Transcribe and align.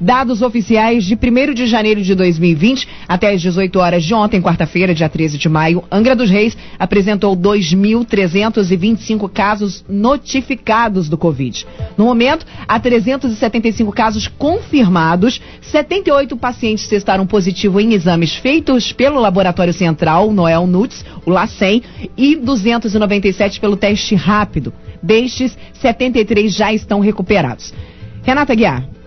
Dados 0.00 0.40
oficiais 0.40 1.04
de 1.04 1.14
1 1.14 1.52
de 1.52 1.66
janeiro 1.66 2.00
de 2.00 2.14
2020 2.14 2.88
até 3.06 3.34
as 3.34 3.42
18 3.42 3.78
horas 3.78 4.02
de 4.02 4.14
ontem, 4.14 4.40
quarta-feira, 4.40 4.94
dia 4.94 5.10
13 5.10 5.36
de 5.36 5.46
maio, 5.46 5.84
Angra 5.92 6.16
dos 6.16 6.30
Reis 6.30 6.56
apresentou 6.78 7.36
2.325 7.36 9.28
casos 9.30 9.84
notificados 9.86 11.10
do 11.10 11.18
Covid. 11.18 11.66
No 11.98 12.06
momento, 12.06 12.46
há 12.66 12.80
375 12.80 13.92
casos 13.92 14.26
confirmados, 14.26 15.38
78 15.60 16.34
pacientes 16.34 16.88
testaram 16.88 17.26
positivo 17.26 17.78
em 17.78 17.92
exames 17.92 18.34
feitos 18.34 18.92
pelo 18.92 19.20
Laboratório 19.20 19.74
Central, 19.74 20.32
Noel 20.32 20.66
Nuts, 20.66 21.04
o 21.26 21.30
LACEN, 21.30 21.82
e 22.16 22.36
297 22.36 23.60
pelo 23.60 23.76
teste 23.76 24.14
rápido. 24.14 24.72
Destes, 25.02 25.58
73 25.74 26.54
já 26.54 26.72
estão 26.72 27.00
recuperados. 27.00 27.74
Renata 28.22 28.54
Guiar. 28.54 28.99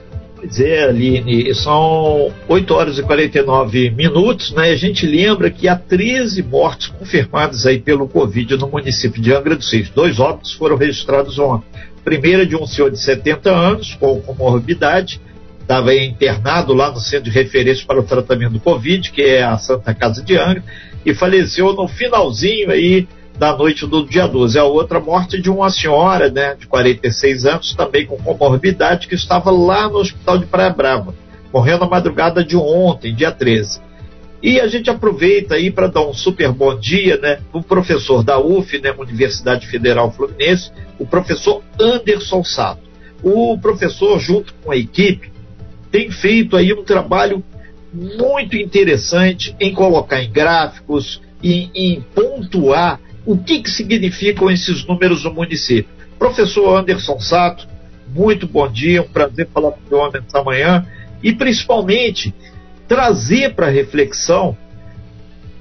É, 0.60 0.84
Aline, 0.84 1.54
são 1.55 2.34
8 2.50 2.73
horas 2.73 2.99
e 2.99 3.04
49 3.04 3.91
minutos, 3.91 4.52
né? 4.52 4.72
A 4.72 4.76
gente 4.76 5.05
lembra 5.05 5.49
que 5.49 5.68
há 5.68 5.76
13 5.76 6.44
mortes 6.44 6.88
confirmadas 6.88 7.66
aí 7.66 7.80
pelo 7.80 8.08
Covid 8.08 8.58
no 8.58 8.68
município 8.68 9.21
de 9.21 9.34
Angra 9.34 9.55
dos 9.55 9.71
Reis. 9.71 9.90
Dois 9.90 10.20
óbitos 10.20 10.54
foram 10.54 10.76
registrados 10.76 11.40
ontem. 11.40 11.68
Primeira 12.04 12.45
de 12.45 12.55
um 12.55 12.68
senhor 12.68 12.91
de 12.91 12.99
70 12.99 13.49
anos 13.49 13.95
com 13.95 14.21
comorbidade, 14.21 15.21
estava 15.62 15.95
internado 15.95 16.73
lá 16.73 16.91
no 16.91 16.99
centro 16.99 17.32
de 17.32 17.38
referência 17.38 17.85
para 17.88 17.99
o 17.99 18.04
tratamento 18.04 18.54
do 18.54 18.60
Covid, 18.60 19.12
que 19.12 19.21
é 19.21 19.44
a 19.44 19.57
Santa 19.57 19.94
Casa 19.94 20.21
de 20.21 20.38
Angra, 20.38 20.63
e 21.05 21.13
faleceu 21.13 21.73
no 21.73 21.88
finalzinho 21.88 22.70
aí 22.70 23.07
da 23.38 23.55
noite 23.55 23.86
do 23.88 24.05
dia 24.05 24.28
12. 24.28 24.58
A 24.58 24.64
outra 24.64 25.00
morte 25.00 25.41
de 25.41 25.50
uma 25.50 25.70
senhora, 25.70 26.30
né, 26.30 26.55
de 26.55 26.68
46 26.68 27.46
anos, 27.46 27.74
também 27.76 28.05
com 28.05 28.18
comorbidade, 28.18 29.08
que 29.08 29.16
estava 29.16 29.52
lá 29.52 29.90
no 29.90 29.98
hospital 29.98 30.38
de 30.38 30.46
Praia 30.46 30.70
Brava, 30.70 31.14
morreu 31.52 31.77
na 31.77 31.88
madrugada 31.88 32.44
de 32.44 32.55
ontem, 32.55 33.14
dia 33.14 33.32
13. 33.32 33.82
E 34.41 34.60
a 34.60 34.68
gente 34.68 34.90
aproveita 34.90 35.55
aí 35.55 35.72
para 35.72 35.88
dar 35.88 36.02
um 36.02 36.13
super 36.13 36.52
bom 36.52 36.77
dia, 36.77 37.18
né, 37.18 37.40
o 37.54 37.62
professor 37.62 38.24
da 38.24 38.40
UF, 38.40 38.80
né, 38.80 38.94
Universidade 38.98 39.68
Federal 39.68 40.12
Fluminense, 40.12 40.72
o 41.00 41.05
professor 41.05 41.63
Anderson 41.79 42.44
Sato. 42.44 42.84
O 43.24 43.57
professor, 43.57 44.20
junto 44.20 44.54
com 44.55 44.72
a 44.72 44.76
equipe, 44.76 45.32
tem 45.90 46.12
feito 46.12 46.57
aí 46.57 46.74
um 46.74 46.84
trabalho 46.84 47.44
muito 47.94 48.57
interessante 48.57 49.55
em 49.60 49.72
colocar 49.72 50.22
em 50.22 50.32
gráficos, 50.32 51.22
em, 51.41 51.72
em 51.74 52.02
pontuar 52.02 53.00
o 53.26 53.38
que, 53.38 53.62
que 53.62 53.70
significam 53.70 54.52
esses 54.52 54.85
números 54.85 55.24
no 55.24 55.34
município. 55.34 55.91
Professor 56.20 56.77
Anderson 56.77 57.20
Sato, 57.20 57.68
muito 58.13 58.48
bom 58.48 58.70
dia, 58.70 59.02
um 59.02 59.07
prazer 59.07 59.48
falar 59.54 59.71
com 59.71 59.79
o 59.85 59.90
senhor 59.90 60.12
nessa 60.12 60.43
manhã 60.43 60.85
e 61.21 61.34
principalmente 61.34 62.34
trazer 62.88 63.55
para 63.55 63.70
reflexão 63.70 64.57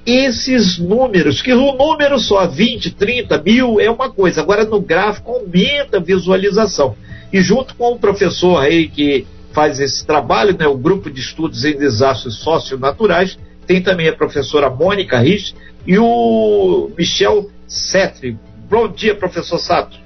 esses 0.05 0.77
números, 0.77 1.41
que 1.41 1.53
o 1.53 1.73
número 1.73 2.19
só 2.19 2.45
20, 2.45 2.91
30 2.91 3.41
mil 3.41 3.79
é 3.79 3.89
uma 3.89 4.09
coisa, 4.11 4.41
agora 4.41 4.65
no 4.65 4.81
gráfico 4.81 5.31
aumenta 5.31 5.97
a 5.97 6.01
visualização. 6.01 6.95
E 7.31 7.41
junto 7.41 7.73
com 7.75 7.93
o 7.93 7.99
professor 7.99 8.59
aí 8.61 8.89
que 8.89 9.25
faz 9.53 9.79
esse 9.79 10.05
trabalho, 10.05 10.57
né, 10.57 10.67
o 10.67 10.77
grupo 10.77 11.09
de 11.09 11.21
estudos 11.21 11.63
em 11.63 11.77
desastres 11.77 12.35
socionaturais, 12.35 13.37
tem 13.65 13.81
também 13.81 14.09
a 14.09 14.13
professora 14.13 14.69
Mônica 14.69 15.17
Rich 15.17 15.55
e 15.87 15.97
o 15.97 16.91
Michel 16.97 17.49
Setri. 17.67 18.37
Bom 18.69 18.87
dia, 18.87 19.15
professor 19.15 19.57
Sato. 19.57 19.97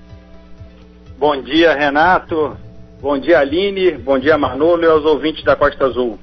Bom 1.18 1.42
dia, 1.42 1.74
Renato. 1.74 2.56
Bom 3.02 3.18
dia, 3.18 3.40
Aline. 3.40 3.92
Bom 3.92 4.20
dia, 4.20 4.38
Manolo 4.38 4.84
e 4.84 4.88
aos 4.88 5.06
ouvintes 5.06 5.44
da 5.44 5.56
Costa 5.56 5.86
Azul. 5.86 6.20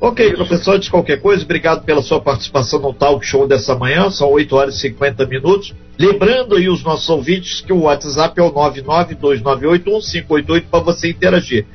Ok, 0.00 0.26
Isso. 0.26 0.36
professor, 0.36 0.78
de 0.78 0.90
qualquer 0.90 1.20
coisa, 1.20 1.44
obrigado 1.44 1.84
pela 1.84 2.00
sua 2.00 2.22
participação 2.22 2.80
no 2.80 2.94
talk 2.94 3.22
show 3.24 3.46
dessa 3.46 3.76
manhã, 3.76 4.10
são 4.10 4.30
8 4.30 4.56
horas 4.56 4.76
e 4.76 4.80
50 4.80 5.26
minutos. 5.26 5.74
Lembrando 5.98 6.56
aí 6.56 6.70
os 6.70 6.82
nossos 6.82 7.06
ouvintes 7.10 7.60
que 7.60 7.70
o 7.70 7.82
WhatsApp 7.82 8.40
é 8.40 8.42
o 8.42 8.50
992981588 8.50 10.64
para 10.70 10.80
você 10.80 11.10
interagir. 11.10 11.66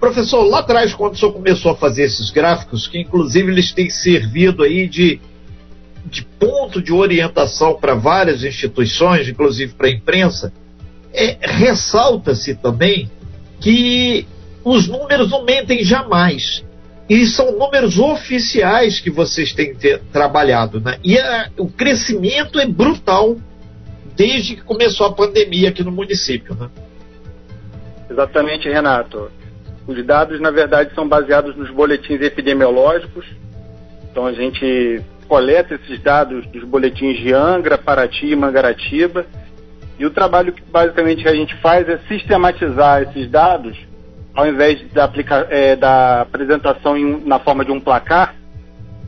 Professor, 0.00 0.44
lá 0.44 0.60
atrás, 0.60 0.94
quando 0.94 1.12
o 1.14 1.18
senhor 1.18 1.32
começou 1.32 1.72
a 1.72 1.76
fazer 1.76 2.04
esses 2.04 2.30
gráficos, 2.30 2.86
que 2.86 2.98
inclusive 2.98 3.52
eles 3.52 3.70
têm 3.72 3.90
servido 3.90 4.62
aí 4.62 4.88
de, 4.88 5.20
de 6.08 6.22
ponto 6.22 6.80
de 6.82 6.92
orientação 6.92 7.74
para 7.74 7.94
várias 7.94 8.42
instituições, 8.42 9.28
inclusive 9.28 9.74
para 9.74 9.86
a 9.86 9.90
imprensa, 9.90 10.52
é, 11.12 11.38
ressalta-se 11.40 12.54
também 12.54 13.10
que 13.60 14.26
os 14.64 14.88
números 14.88 15.30
não 15.30 15.44
mentem 15.44 15.82
jamais. 15.84 16.64
E 17.08 17.24
são 17.26 17.52
números 17.52 17.98
oficiais 17.98 19.00
que 19.00 19.10
vocês 19.10 19.52
têm 19.52 19.74
trabalhado. 20.12 20.78
Né? 20.78 20.98
E 21.02 21.18
a, 21.18 21.48
o 21.56 21.66
crescimento 21.68 22.60
é 22.60 22.66
brutal 22.66 23.36
desde 24.14 24.56
que 24.56 24.62
começou 24.62 25.06
a 25.06 25.12
pandemia 25.12 25.70
aqui 25.70 25.82
no 25.82 25.90
município. 25.90 26.54
Né? 26.54 26.68
Exatamente, 28.10 28.68
Renato. 28.68 29.30
Os 29.86 30.04
dados, 30.04 30.38
na 30.38 30.50
verdade, 30.50 30.94
são 30.94 31.08
baseados 31.08 31.56
nos 31.56 31.70
boletins 31.70 32.20
epidemiológicos. 32.20 33.24
Então, 34.10 34.26
a 34.26 34.32
gente 34.32 35.02
coleta 35.28 35.74
esses 35.74 36.00
dados 36.02 36.46
dos 36.46 36.64
boletins 36.64 37.18
de 37.18 37.32
Angra, 37.32 37.76
Paraty 37.76 38.28
e 38.28 38.36
Mangaratiba. 38.36 39.26
E 39.98 40.06
o 40.06 40.10
trabalho 40.10 40.52
que 40.52 40.62
basicamente 40.62 41.28
a 41.28 41.34
gente 41.34 41.54
faz 41.60 41.88
é 41.88 41.98
sistematizar 42.08 43.02
esses 43.02 43.30
dados, 43.30 43.76
ao 44.34 44.46
invés 44.46 44.80
da, 44.92 45.04
aplica 45.04 45.46
é, 45.50 45.76
da 45.76 46.22
apresentação 46.22 46.96
em, 46.96 47.20
na 47.24 47.38
forma 47.38 47.64
de 47.64 47.72
um 47.72 47.80
placar, 47.80 48.34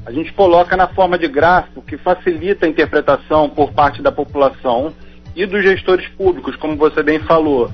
a 0.05 0.11
gente 0.11 0.33
coloca 0.33 0.77
na 0.77 0.89
forma 0.89 1.19
de 1.19 1.29
gráfico, 1.29 1.83
que 1.83 1.97
facilita 1.97 2.67
a 2.67 2.69
interpretação 2.69 3.49
por 3.49 3.73
parte 3.73 4.03
da 4.03 4.11
população 4.11 4.93
e 5.37 5.47
dos 5.47 5.63
gestores 5.63 6.09
públicos, 6.09 6.57
como 6.57 6.77
você 6.77 7.03
bem 7.03 7.21
falou. 7.21 7.71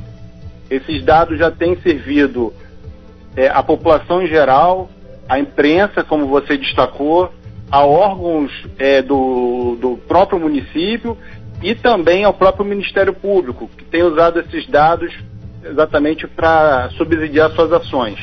Esses 0.68 1.02
dados 1.04 1.38
já 1.38 1.50
têm 1.50 1.76
servido 1.80 2.52
é, 3.36 3.48
a 3.48 3.62
população 3.62 4.20
em 4.20 4.26
geral, 4.26 4.90
a 5.28 5.38
imprensa, 5.38 6.02
como 6.02 6.26
você 6.26 6.58
destacou, 6.58 7.32
a 7.70 7.84
órgãos 7.84 8.50
é, 8.78 9.02
do, 9.02 9.76
do 9.80 9.96
próprio 10.08 10.38
município 10.38 11.16
e 11.62 11.74
também 11.74 12.24
ao 12.24 12.34
próprio 12.34 12.64
Ministério 12.64 13.12
Público, 13.12 13.68
que 13.76 13.84
tem 13.84 14.02
usado 14.02 14.40
esses 14.40 14.66
dados 14.66 15.12
exatamente 15.64 16.26
para 16.26 16.90
subsidiar 16.90 17.50
suas 17.52 17.72
ações. 17.72 18.18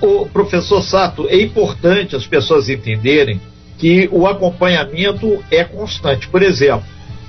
O 0.00 0.26
professor 0.26 0.82
Sato, 0.82 1.26
é 1.28 1.40
importante 1.40 2.16
as 2.16 2.26
pessoas 2.26 2.68
entenderem 2.68 3.40
que 3.78 4.08
o 4.12 4.26
acompanhamento 4.26 5.42
é 5.50 5.64
constante. 5.64 6.28
Por 6.28 6.42
exemplo, 6.42 6.84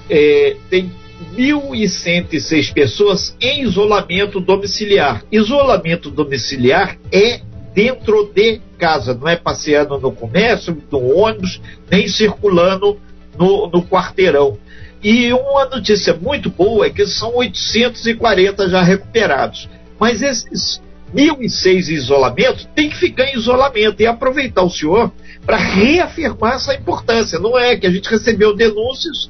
é, 0.09 0.55
tem 0.69 0.91
1.106 1.35 2.73
pessoas 2.73 3.35
em 3.41 3.63
isolamento 3.63 4.39
domiciliar. 4.39 5.23
Isolamento 5.31 6.09
domiciliar 6.09 6.97
é 7.11 7.41
dentro 7.73 8.31
de 8.33 8.61
casa, 8.77 9.13
não 9.13 9.27
é 9.27 9.35
passeando 9.35 9.99
no 9.99 10.11
comércio, 10.11 10.81
no 10.91 11.17
ônibus, 11.17 11.61
nem 11.89 12.07
circulando 12.07 12.99
no, 13.38 13.67
no 13.67 13.83
quarteirão. 13.83 14.57
E 15.03 15.31
uma 15.31 15.65
notícia 15.65 16.13
muito 16.13 16.49
boa 16.49 16.87
é 16.87 16.89
que 16.89 17.05
são 17.05 17.35
840 17.35 18.69
já 18.69 18.81
recuperados. 18.81 19.69
Mas 19.99 20.21
esses 20.21 20.81
1.006 21.13 21.89
em 21.89 21.93
isolamento 21.93 22.67
tem 22.75 22.89
que 22.89 22.97
ficar 22.97 23.25
em 23.25 23.35
isolamento 23.35 24.01
e 24.01 24.07
aproveitar 24.07 24.63
o 24.63 24.69
senhor 24.69 25.11
para 25.45 25.57
reafirmar 25.57 26.55
essa 26.55 26.73
importância. 26.73 27.39
Não 27.39 27.57
é 27.57 27.75
que 27.75 27.87
a 27.87 27.91
gente 27.91 28.09
recebeu 28.09 28.55
denúncias 28.55 29.29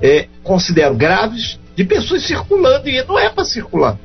é, 0.00 0.28
considero 0.42 0.94
graves 0.94 1.58
de 1.74 1.84
pessoas 1.84 2.26
circulando 2.26 2.88
e 2.88 3.02
não 3.04 3.18
é 3.18 3.28
para 3.28 3.44
circular. 3.44 3.98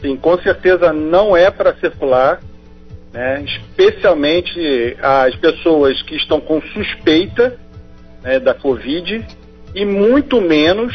Sim, 0.00 0.16
com 0.16 0.38
certeza 0.38 0.92
não 0.92 1.36
é 1.36 1.50
para 1.50 1.74
circular, 1.76 2.40
né? 3.16 3.42
especialmente 3.46 4.94
as 5.00 5.34
pessoas 5.36 6.02
que 6.02 6.16
estão 6.16 6.38
com 6.38 6.60
suspeita 6.60 7.58
né, 8.22 8.38
da 8.38 8.52
Covid 8.52 9.26
e 9.74 9.84
muito 9.86 10.38
menos 10.38 10.92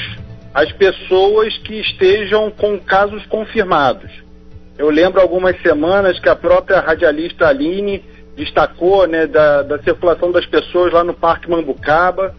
as 0.54 0.72
pessoas 0.72 1.58
que 1.58 1.80
estejam 1.80 2.52
com 2.52 2.80
casos 2.80 3.26
confirmados. 3.26 4.12
Eu 4.78 4.92
lembro 4.92 5.20
algumas 5.20 5.60
semanas 5.62 6.20
que 6.20 6.30
a 6.30 6.36
própria 6.36 6.80
radialista 6.80 7.48
Aline 7.48 8.04
destacou 8.36 9.08
né, 9.08 9.26
da, 9.26 9.64
da 9.64 9.80
circulação 9.80 10.32
das 10.32 10.46
pessoas 10.46 10.94
lá 10.94 11.04
no 11.04 11.16
Parque 11.16 11.50
Mambucaba, 11.50 12.36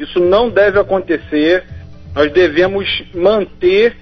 isso 0.00 0.18
não 0.18 0.50
deve 0.50 0.80
acontecer. 0.80 1.64
Nós 2.12 2.32
devemos 2.32 3.04
manter 3.14 3.96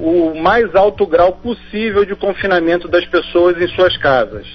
o 0.00 0.34
mais 0.34 0.74
alto 0.74 1.06
grau 1.06 1.34
possível 1.34 2.06
de 2.06 2.16
confinamento 2.16 2.88
das 2.88 3.04
pessoas 3.04 3.60
em 3.60 3.68
suas 3.68 3.96
casas. 3.98 4.46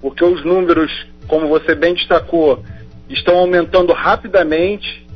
Porque 0.00 0.24
os 0.24 0.42
números, 0.42 0.90
como 1.28 1.48
você 1.48 1.74
bem 1.74 1.94
destacou, 1.94 2.64
estão 3.10 3.36
aumentando 3.36 3.92
rapidamente, 3.92 5.06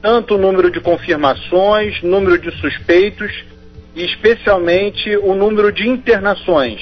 tanto 0.00 0.36
o 0.36 0.38
número 0.38 0.70
de 0.70 0.80
confirmações, 0.80 2.00
número 2.02 2.38
de 2.38 2.52
suspeitos 2.60 3.44
e 3.96 4.04
especialmente 4.04 5.16
o 5.16 5.34
número 5.34 5.72
de 5.72 5.88
internações. 5.88 6.80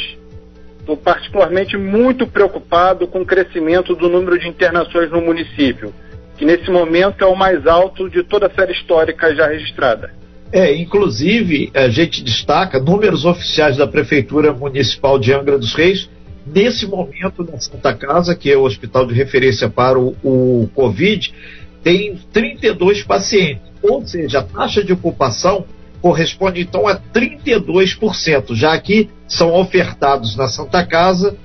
estou 0.81 0.99
particularmente 0.99 1.79
muito 1.79 2.27
preocupado 2.27 3.07
com 3.07 3.23
o 3.23 3.27
crescimento 3.27 3.95
do 3.97 4.11
número 4.11 4.39
de 4.39 4.47
internações 4.47 5.11
no 5.11 5.23
município, 5.23 5.95
que 6.37 6.45
nesse 6.45 6.71
momento 6.71 7.25
é 7.25 7.27
o 7.27 7.35
mais 7.35 7.67
alto 7.67 8.11
de 8.11 8.23
toda 8.23 8.49
a 8.49 8.51
série 8.51 8.73
histórica 8.73 9.35
já 9.35 9.47
registrada. 9.47 10.13
É, 10.55 10.73
inclusive, 10.77 11.69
a 11.75 11.89
gente 11.89 12.23
destaca 12.23 12.79
números 12.79 13.25
oficiais 13.25 13.77
da 13.77 13.89
Prefeitura 13.89 14.53
Municipal 14.53 15.19
de 15.19 15.33
Angra 15.33 15.59
dos 15.59 15.75
Reis, 15.75 16.09
nesse 16.47 16.87
momento 16.87 17.43
na 17.43 17.59
Santa 17.59 17.93
Casa, 17.93 18.37
que 18.37 18.53
é 18.53 18.57
o 18.57 18.63
hospital 18.63 19.05
de 19.05 19.15
referência 19.15 19.69
para 19.69 19.99
o, 19.99 20.15
o 20.23 20.71
Covid, 20.73 21.35
tem 21.83 22.17
32 22.33 23.03
pacientes, 23.03 23.65
ou 23.83 24.07
seja, 24.07 24.39
a 24.39 24.43
taxa 24.45 24.85
de 24.85 24.93
ocupação 24.93 25.65
corresponde 26.01 26.61
então 26.61 26.87
a 26.87 27.01
32%, 27.01 28.55
já 28.55 28.79
que 28.79 29.11
são 29.27 29.53
ofertados 29.53 30.37
na 30.37 30.47
Santa 30.47 30.87
Casa 30.87 31.37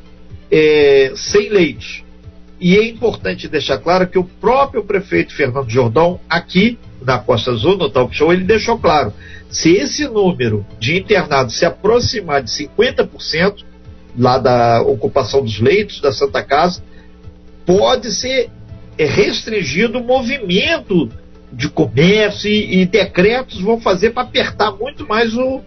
é, 0.52 1.14
sem 1.16 1.50
leite. 1.50 2.06
E 2.62 2.78
é 2.78 2.88
importante 2.88 3.48
deixar 3.48 3.80
claro 3.80 4.06
que 4.06 4.20
o 4.20 4.24
próprio 4.24 4.84
prefeito 4.84 5.34
Fernando 5.34 5.68
Jordão, 5.72 6.20
aqui 6.30 6.78
na 7.02 7.18
Costa 7.20 7.52
Azul, 7.52 7.78
no 7.78 7.90
Talk 7.90 8.16
Show, 8.16 8.34
ele 8.34 8.44
deixou 8.44 8.78
claro: 8.78 9.14
se 9.50 9.72
esse 9.74 10.08
número 10.08 10.66
de 10.80 10.98
internados 10.98 11.58
se 11.58 11.66
aproximar 11.66 12.44
de 12.44 12.52
50%, 12.52 13.64
lá 14.18 14.38
da 14.38 14.82
ocupação 14.82 15.44
dos 15.44 15.60
leitos 15.60 16.02
da 16.02 16.12
Santa 16.12 16.44
Casa, 16.44 16.82
pode 17.66 18.12
ser 18.12 18.50
restringido 18.98 20.00
o 20.00 20.04
movimento 20.04 21.10
de 21.52 21.70
comércio 21.70 22.50
e, 22.50 22.82
e 22.82 22.86
decretos 22.86 23.62
vão 23.62 23.80
fazer 23.80 24.12
para 24.12 24.24
apertar 24.24 24.72
muito 24.72 25.08
mais 25.08 25.36
o, 25.36 25.62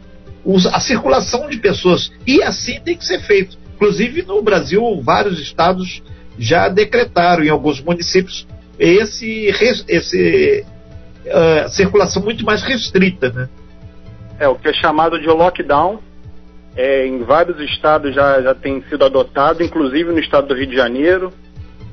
o, 0.44 0.56
a 0.72 0.80
circulação 0.80 1.48
de 1.48 1.58
pessoas. 1.58 2.12
E 2.26 2.42
assim 2.42 2.80
tem 2.80 2.96
que 2.96 3.04
ser 3.04 3.20
feito. 3.20 3.58
Inclusive 3.74 4.22
no 4.22 4.42
Brasil, 4.42 4.82
vários 5.02 5.40
estados 5.40 6.02
já 6.38 6.68
decretaram 6.68 7.42
em 7.42 7.48
alguns 7.48 7.80
municípios 7.80 8.46
esse, 8.78 9.52
esse 9.88 10.64
uh, 11.26 11.68
circulação 11.68 12.22
muito 12.22 12.44
mais 12.44 12.62
restrita, 12.62 13.30
né? 13.30 13.48
É 14.38 14.48
o 14.48 14.54
que 14.54 14.68
é 14.68 14.72
chamado 14.72 15.18
de 15.20 15.26
lockdown. 15.26 16.00
É, 16.74 17.06
em 17.06 17.22
vários 17.22 17.60
estados 17.60 18.14
já, 18.14 18.40
já 18.40 18.54
tem 18.54 18.82
sido 18.88 19.04
adotado, 19.04 19.62
inclusive 19.62 20.10
no 20.10 20.18
estado 20.18 20.48
do 20.48 20.54
Rio 20.54 20.66
de 20.66 20.76
Janeiro. 20.76 21.32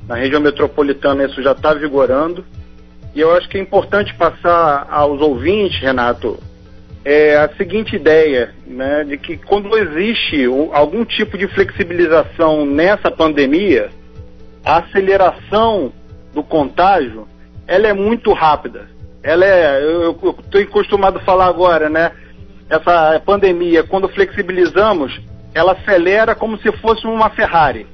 Na 0.08 0.14
região 0.14 0.40
metropolitana 0.40 1.24
isso 1.24 1.42
já 1.42 1.52
está 1.52 1.74
vigorando. 1.74 2.44
E 3.14 3.20
eu 3.20 3.32
acho 3.34 3.48
que 3.48 3.58
é 3.58 3.60
importante 3.60 4.14
passar 4.14 4.86
aos 4.90 5.20
ouvintes, 5.20 5.80
Renato, 5.80 6.38
é 7.04 7.36
a 7.36 7.48
seguinte 7.56 7.96
ideia, 7.96 8.54
né, 8.66 9.04
de 9.04 9.16
que 9.16 9.36
quando 9.36 9.76
existe 9.76 10.44
algum 10.72 11.04
tipo 11.04 11.36
de 11.36 11.48
flexibilização 11.48 12.64
nessa 12.64 13.10
pandemia, 13.10 13.90
a 14.64 14.78
aceleração 14.78 15.92
do 16.34 16.42
contágio, 16.42 17.26
ela 17.66 17.88
é 17.88 17.92
muito 17.92 18.32
rápida. 18.32 18.88
Ela 19.22 19.44
é, 19.44 19.82
eu 19.82 20.12
estou 20.12 20.60
acostumado 20.60 21.18
a 21.18 21.22
falar 21.22 21.46
agora, 21.46 21.88
né, 21.88 22.12
essa 22.68 23.20
pandemia, 23.24 23.82
quando 23.82 24.08
flexibilizamos, 24.08 25.20
ela 25.52 25.72
acelera 25.72 26.34
como 26.34 26.58
se 26.58 26.70
fosse 26.78 27.06
uma 27.06 27.28
Ferrari. 27.30 27.86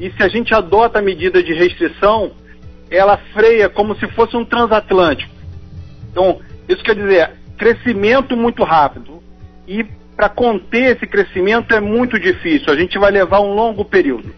E 0.00 0.10
se 0.10 0.22
a 0.22 0.28
gente 0.28 0.54
adota 0.54 0.98
a 0.98 1.02
medida 1.02 1.42
de 1.42 1.52
restrição, 1.54 2.32
ela 2.90 3.18
freia 3.32 3.68
como 3.68 3.94
se 3.96 4.06
fosse 4.08 4.36
um 4.36 4.44
transatlântico. 4.44 5.34
Então, 6.10 6.40
isso 6.68 6.82
quer 6.82 6.94
dizer 6.94 7.30
crescimento 7.56 8.36
muito 8.36 8.62
rápido. 8.64 9.22
E 9.66 9.84
para 10.16 10.28
conter 10.28 10.96
esse 10.96 11.06
crescimento 11.06 11.74
é 11.74 11.80
muito 11.80 12.18
difícil. 12.18 12.72
A 12.72 12.76
gente 12.76 12.98
vai 12.98 13.10
levar 13.10 13.40
um 13.40 13.54
longo 13.54 13.84
período. 13.84 14.32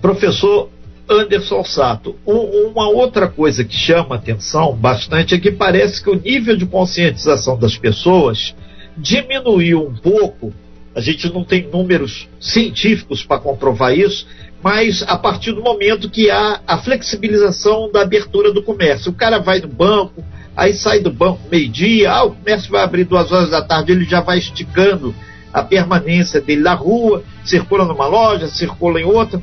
Professor 0.00 0.68
Anderson 1.08 1.62
Sato, 1.64 2.16
um, 2.26 2.68
uma 2.68 2.88
outra 2.88 3.28
coisa 3.28 3.64
que 3.64 3.76
chama 3.76 4.16
atenção 4.16 4.74
bastante 4.74 5.34
é 5.34 5.38
que 5.38 5.50
parece 5.50 6.02
que 6.02 6.10
o 6.10 6.14
nível 6.14 6.56
de 6.56 6.66
conscientização 6.66 7.58
das 7.58 7.76
pessoas 7.76 8.54
diminuiu 8.96 9.86
um 9.86 9.94
pouco. 9.94 10.52
A 10.94 11.00
gente 11.00 11.32
não 11.32 11.44
tem 11.44 11.68
números 11.68 12.28
científicos 12.40 13.24
para 13.24 13.40
comprovar 13.40 13.96
isso, 13.98 14.26
mas 14.62 15.02
a 15.06 15.18
partir 15.18 15.52
do 15.52 15.62
momento 15.62 16.08
que 16.08 16.30
há 16.30 16.60
a 16.66 16.78
flexibilização 16.78 17.90
da 17.92 18.00
abertura 18.00 18.52
do 18.52 18.62
comércio. 18.62 19.10
O 19.10 19.14
cara 19.14 19.38
vai 19.38 19.58
no 19.58 19.68
banco, 19.68 20.24
aí 20.56 20.72
sai 20.72 21.00
do 21.00 21.12
banco 21.12 21.40
meio-dia, 21.50 22.10
ah, 22.12 22.24
o 22.24 22.34
comércio 22.34 22.70
vai 22.70 22.82
abrir 22.82 23.04
duas 23.04 23.30
horas 23.30 23.50
da 23.50 23.60
tarde, 23.60 23.92
ele 23.92 24.04
já 24.04 24.20
vai 24.20 24.38
esticando 24.38 25.14
a 25.52 25.62
permanência 25.62 26.40
dele 26.40 26.62
na 26.62 26.74
rua, 26.74 27.22
circula 27.44 27.84
numa 27.84 28.06
loja, 28.06 28.48
circula 28.48 29.00
em 29.00 29.04
outra, 29.04 29.40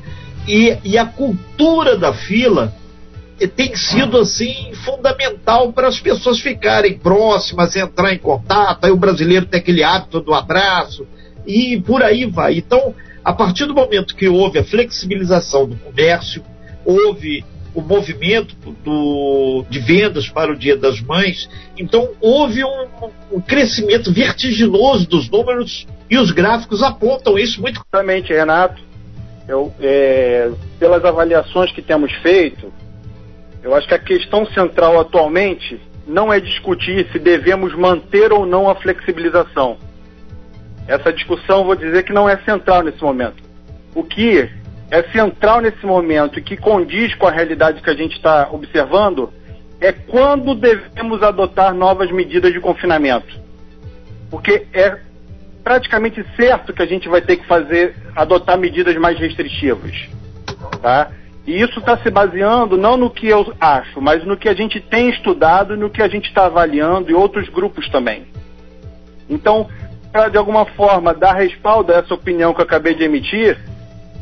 e, 0.47 0.77
e 0.83 0.97
a 0.97 1.05
cultura 1.05 1.97
da 1.97 2.13
fila 2.13 2.73
eh, 3.39 3.47
tem 3.47 3.75
sido 3.75 4.17
assim 4.17 4.73
fundamental 4.85 5.71
para 5.71 5.87
as 5.87 5.99
pessoas 5.99 6.39
ficarem 6.39 6.97
próximas, 6.97 7.75
entrar 7.75 8.13
em 8.13 8.17
contato, 8.17 8.85
aí 8.85 8.91
o 8.91 8.97
brasileiro 8.97 9.45
tem 9.45 9.59
aquele 9.59 9.83
hábito 9.83 10.19
do 10.19 10.33
abraço, 10.33 11.05
e 11.45 11.81
por 11.81 12.03
aí 12.03 12.25
vai. 12.25 12.57
Então, 12.57 12.93
a 13.23 13.33
partir 13.33 13.65
do 13.65 13.73
momento 13.73 14.15
que 14.15 14.27
houve 14.27 14.59
a 14.59 14.63
flexibilização 14.63 15.67
do 15.67 15.75
comércio, 15.75 16.43
houve 16.85 17.43
o 17.73 17.81
movimento 17.81 18.55
do, 18.83 19.65
de 19.69 19.79
vendas 19.79 20.27
para 20.27 20.51
o 20.51 20.57
Dia 20.57 20.75
das 20.75 20.99
Mães, 20.99 21.49
então 21.77 22.09
houve 22.19 22.63
um, 22.65 22.87
um 23.31 23.39
crescimento 23.39 24.11
vertiginoso 24.11 25.07
dos 25.07 25.29
números 25.29 25.87
e 26.09 26.17
os 26.17 26.31
gráficos 26.31 26.83
apontam 26.83 27.39
isso 27.39 27.61
muito 27.61 27.81
claramente, 27.89 28.33
Renato. 28.33 28.90
Eu, 29.51 29.73
é, 29.81 30.49
pelas 30.79 31.03
avaliações 31.03 31.71
que 31.71 31.81
temos 31.81 32.11
feito, 32.21 32.71
eu 33.61 33.75
acho 33.75 33.87
que 33.87 33.93
a 33.93 33.99
questão 33.99 34.45
central 34.45 34.99
atualmente 34.99 35.79
não 36.07 36.31
é 36.31 36.39
discutir 36.39 37.07
se 37.11 37.19
devemos 37.19 37.75
manter 37.75 38.31
ou 38.31 38.45
não 38.45 38.69
a 38.69 38.75
flexibilização 38.75 39.77
essa 40.87 41.13
discussão, 41.13 41.63
vou 41.63 41.75
dizer 41.75 42.03
que 42.03 42.13
não 42.13 42.27
é 42.27 42.37
central 42.37 42.83
nesse 42.83 43.01
momento. 43.01 43.41
O 43.95 44.03
que 44.03 44.49
é 44.89 45.03
central 45.11 45.61
nesse 45.61 45.85
momento 45.85 46.39
e 46.39 46.41
que 46.41 46.57
condiz 46.57 47.15
com 47.15 47.27
a 47.27 47.31
realidade 47.31 47.81
que 47.81 47.89
a 47.89 47.95
gente 47.95 48.15
está 48.15 48.49
observando 48.51 49.31
é 49.79 49.91
quando 49.91 50.53
devemos 50.53 51.23
adotar 51.23 51.73
novas 51.73 52.11
medidas 52.11 52.51
de 52.51 52.59
confinamento. 52.59 53.39
Porque 54.29 54.67
é 54.73 54.99
praticamente 55.63 56.25
certo 56.35 56.73
que 56.73 56.81
a 56.81 56.85
gente 56.85 57.07
vai 57.07 57.21
ter 57.21 57.37
que 57.37 57.47
fazer, 57.47 57.95
adotar 58.15 58.57
medidas 58.57 58.95
mais 58.97 59.17
restritivas. 59.19 60.09
Tá? 60.81 61.11
E 61.45 61.59
isso 61.59 61.79
está 61.79 61.97
se 61.97 62.09
baseando 62.09 62.77
não 62.77 62.97
no 62.97 63.09
que 63.09 63.27
eu 63.27 63.53
acho, 63.59 64.01
mas 64.01 64.23
no 64.23 64.37
que 64.37 64.47
a 64.47 64.53
gente 64.53 64.79
tem 64.79 65.09
estudado 65.09 65.75
no 65.75 65.89
que 65.89 66.01
a 66.01 66.07
gente 66.07 66.27
está 66.27 66.45
avaliando 66.45 67.09
e 67.09 67.13
outros 67.13 67.49
grupos 67.49 67.89
também. 67.89 68.25
Então, 69.29 69.67
para 70.11 70.29
de 70.29 70.37
alguma 70.37 70.65
forma 70.65 71.13
dar 71.13 71.33
respaldo 71.33 71.91
a 71.91 71.97
essa 71.97 72.13
opinião 72.13 72.53
que 72.53 72.61
eu 72.61 72.65
acabei 72.65 72.93
de 72.93 73.03
emitir, 73.03 73.57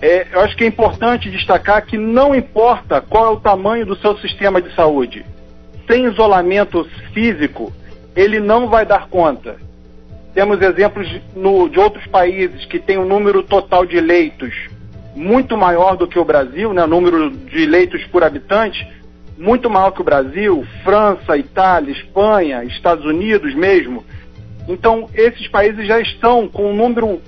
é, 0.01 0.27
eu 0.31 0.39
acho 0.41 0.55
que 0.55 0.63
é 0.63 0.67
importante 0.67 1.29
destacar 1.29 1.86
que 1.86 1.98
não 1.98 2.34
importa 2.34 3.01
qual 3.01 3.25
é 3.25 3.29
o 3.29 3.39
tamanho 3.39 3.86
do 3.86 3.98
seu 3.98 4.17
sistema 4.19 4.62
de 4.62 4.74
saúde, 4.74 5.25
sem 5.88 6.05
isolamento 6.05 6.88
físico, 7.13 7.74
ele 8.15 8.39
não 8.39 8.69
vai 8.69 8.86
dar 8.86 9.08
conta. 9.10 9.58
Temos 10.33 10.62
exemplos 10.62 11.07
no, 11.36 11.67
de 11.69 11.79
outros 11.79 12.05
países 12.07 12.65
que 12.65 12.79
têm 12.79 12.98
um 12.98 13.05
número 13.05 13.43
total 13.43 13.86
de 13.86 14.00
leitos 14.00 14.53
muito 15.15 15.57
maior 15.57 15.98
do 15.98 16.07
que 16.07 16.19
o 16.19 16.25
Brasil, 16.25 16.74
né, 16.74 16.86
número 16.86 17.31
de 17.31 17.65
leitos 17.65 18.03
por 18.05 18.24
habitante, 18.24 18.88
muito 19.38 19.69
maior 19.69 19.91
que 19.91 20.01
o 20.01 20.03
Brasil, 20.03 20.65
França, 20.83 21.38
Itália, 21.38 21.91
Espanha, 21.91 22.63
Estados 22.63 23.05
Unidos 23.05 23.55
mesmo. 23.55 24.05
Então, 24.67 25.09
esses 25.13 25.48
países 25.48 25.88
já 25.88 26.00
estão 26.00 26.48
com 26.48 26.71
um 26.71 26.75
número 26.75 27.21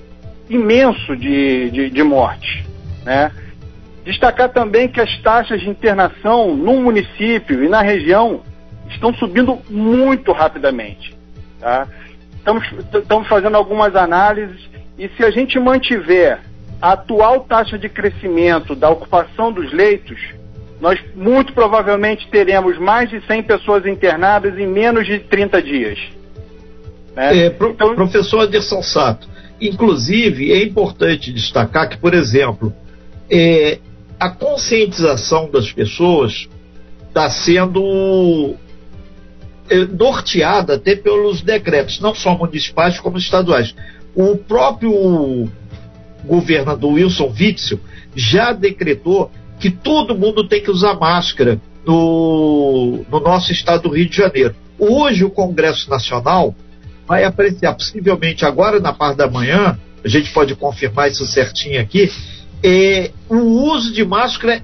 imenso 0.48 1.16
de, 1.16 1.70
de, 1.70 1.90
de 1.90 2.02
mortes. 2.02 2.64
Né? 3.04 3.32
Destacar 4.04 4.50
também 4.50 4.88
que 4.88 5.00
as 5.00 5.16
taxas 5.18 5.60
de 5.60 5.68
internação 5.68 6.54
no 6.54 6.80
município 6.80 7.64
e 7.64 7.68
na 7.68 7.82
região 7.82 8.42
estão 8.88 9.12
subindo 9.14 9.58
muito 9.70 10.32
rapidamente. 10.32 11.16
Tá? 11.58 11.88
Estamos, 12.42 12.64
estamos 12.92 13.28
fazendo 13.28 13.56
algumas 13.56 13.94
análises 13.94 14.60
e 14.98 15.08
se 15.10 15.24
a 15.24 15.30
gente 15.30 15.60
mantiver 15.60 16.40
a 16.80 16.92
atual 16.92 17.40
taxa 17.40 17.78
de 17.78 17.88
crescimento 17.88 18.74
da 18.74 18.90
ocupação 18.90 19.52
dos 19.52 19.72
leitos, 19.72 20.18
nós 20.80 20.98
muito 21.14 21.52
provavelmente 21.52 22.26
teremos 22.28 22.76
mais 22.78 23.08
de 23.08 23.24
100 23.24 23.44
pessoas 23.44 23.86
internadas 23.86 24.58
em 24.58 24.66
menos 24.66 25.06
de 25.06 25.20
30 25.20 25.62
dias. 25.62 25.98
Né? 27.14 27.46
É, 27.46 27.50
pro, 27.50 27.70
então, 27.70 27.94
professor 27.94 28.40
Anderson 28.40 28.82
Sato, 28.82 29.28
inclusive 29.60 30.52
é 30.52 30.64
importante 30.64 31.32
destacar 31.32 31.88
que, 31.88 31.96
por 31.96 32.12
exemplo, 32.12 32.74
é, 33.30 33.78
a 34.18 34.30
conscientização 34.30 35.48
das 35.48 35.70
pessoas 35.70 36.48
está 37.06 37.30
sendo 37.30 38.56
norteada 39.96 40.74
até 40.74 40.96
pelos 40.96 41.42
decretos, 41.42 42.00
não 42.00 42.14
só 42.14 42.36
municipais 42.36 42.98
como 43.00 43.18
estaduais. 43.18 43.74
O 44.14 44.36
próprio 44.36 45.48
governador 46.24 46.92
Wilson 46.92 47.32
Witzel 47.38 47.80
já 48.14 48.52
decretou 48.52 49.30
que 49.58 49.70
todo 49.70 50.16
mundo 50.16 50.46
tem 50.46 50.62
que 50.62 50.70
usar 50.70 50.94
máscara 50.94 51.60
no, 51.86 53.04
no 53.10 53.20
nosso 53.20 53.52
estado 53.52 53.88
do 53.88 53.94
Rio 53.94 54.08
de 54.08 54.16
Janeiro. 54.16 54.54
Hoje 54.78 55.24
o 55.24 55.30
Congresso 55.30 55.88
Nacional 55.88 56.54
vai 57.06 57.24
apreciar, 57.24 57.74
possivelmente 57.74 58.44
agora 58.44 58.80
na 58.80 58.92
parte 58.92 59.18
da 59.18 59.30
manhã, 59.30 59.78
a 60.04 60.08
gente 60.08 60.32
pode 60.32 60.54
confirmar 60.54 61.10
isso 61.10 61.24
certinho 61.26 61.80
aqui, 61.80 62.10
é, 62.62 63.10
o 63.28 63.36
uso 63.36 63.92
de 63.92 64.04
máscara 64.04 64.62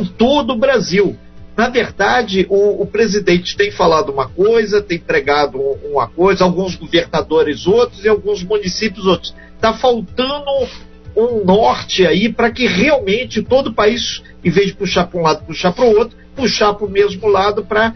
em 0.00 0.04
todo 0.04 0.52
o 0.52 0.58
Brasil. 0.58 1.16
Na 1.58 1.68
verdade, 1.68 2.46
o, 2.48 2.82
o, 2.82 2.86
presidente 2.86 3.56
tem 3.56 3.72
falado 3.72 4.12
uma 4.12 4.28
coisa, 4.28 4.80
tem 4.80 4.96
pregado 4.96 5.58
uma 5.58 6.06
coisa, 6.06 6.44
alguns 6.44 6.76
governadores 6.76 7.66
outros 7.66 8.04
e 8.04 8.08
alguns 8.08 8.44
municípios 8.44 9.04
outros. 9.04 9.34
Está 9.56 9.72
faltando 9.72 10.68
um 11.16 11.44
norte 11.44 12.06
aí 12.06 12.32
para 12.32 12.52
que 12.52 12.64
realmente 12.64 13.42
todo 13.42 13.70
o 13.70 13.74
país, 13.74 14.22
em 14.44 14.50
vez 14.50 14.68
de 14.68 14.74
puxar 14.74 15.08
para 15.08 15.18
um 15.18 15.22
lado, 15.24 15.44
puxar 15.46 15.72
para 15.72 15.84
o 15.84 15.98
outro, 15.98 16.16
puxar 16.36 16.74
para 16.74 16.86
o 16.86 16.90
mesmo 16.90 17.26
lado 17.26 17.64
para 17.64 17.92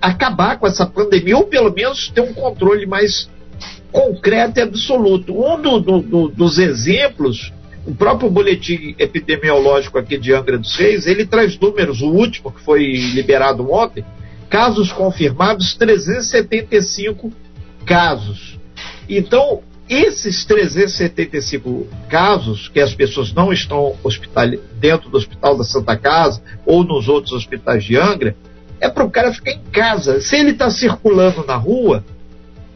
acabar 0.00 0.56
com 0.60 0.68
essa 0.68 0.86
pandemia, 0.86 1.36
ou 1.36 1.48
pelo 1.48 1.72
menos 1.72 2.10
ter 2.10 2.20
um 2.20 2.32
controle 2.32 2.86
mais 2.86 3.28
concreto 3.90 4.60
e 4.60 4.62
absoluto. 4.62 5.36
Um 5.36 5.60
do, 5.60 5.80
do, 5.80 6.00
do, 6.00 6.28
dos 6.28 6.58
exemplos, 6.58 7.52
o 7.86 7.94
próprio 7.94 8.30
boletim 8.30 8.94
epidemiológico 8.98 9.98
aqui 9.98 10.16
de 10.16 10.32
Angra 10.32 10.58
dos 10.58 10.74
Reis, 10.76 11.06
ele 11.06 11.26
traz 11.26 11.58
números, 11.58 12.00
o 12.00 12.08
último 12.08 12.50
que 12.50 12.60
foi 12.62 12.82
liberado 13.14 13.70
ontem, 13.70 14.04
casos 14.48 14.92
confirmados, 14.92 15.74
375 15.74 17.32
casos. 17.84 18.58
Então, 19.08 19.62
esses 19.88 20.44
375 20.46 21.86
casos, 22.08 22.68
que 22.68 22.80
as 22.80 22.94
pessoas 22.94 23.32
não 23.32 23.52
estão 23.52 23.96
hospital, 24.02 24.46
dentro 24.78 25.10
do 25.10 25.16
Hospital 25.18 25.58
da 25.58 25.64
Santa 25.64 25.96
Casa 25.96 26.42
ou 26.64 26.82
nos 26.82 27.08
outros 27.08 27.32
hospitais 27.32 27.84
de 27.84 27.96
Angra, 27.96 28.34
é 28.80 28.88
para 28.88 29.04
o 29.04 29.10
cara 29.10 29.32
ficar 29.32 29.52
em 29.52 29.62
casa. 29.70 30.20
Se 30.20 30.36
ele 30.36 30.50
está 30.50 30.70
circulando 30.70 31.44
na 31.44 31.56
rua, 31.56 32.02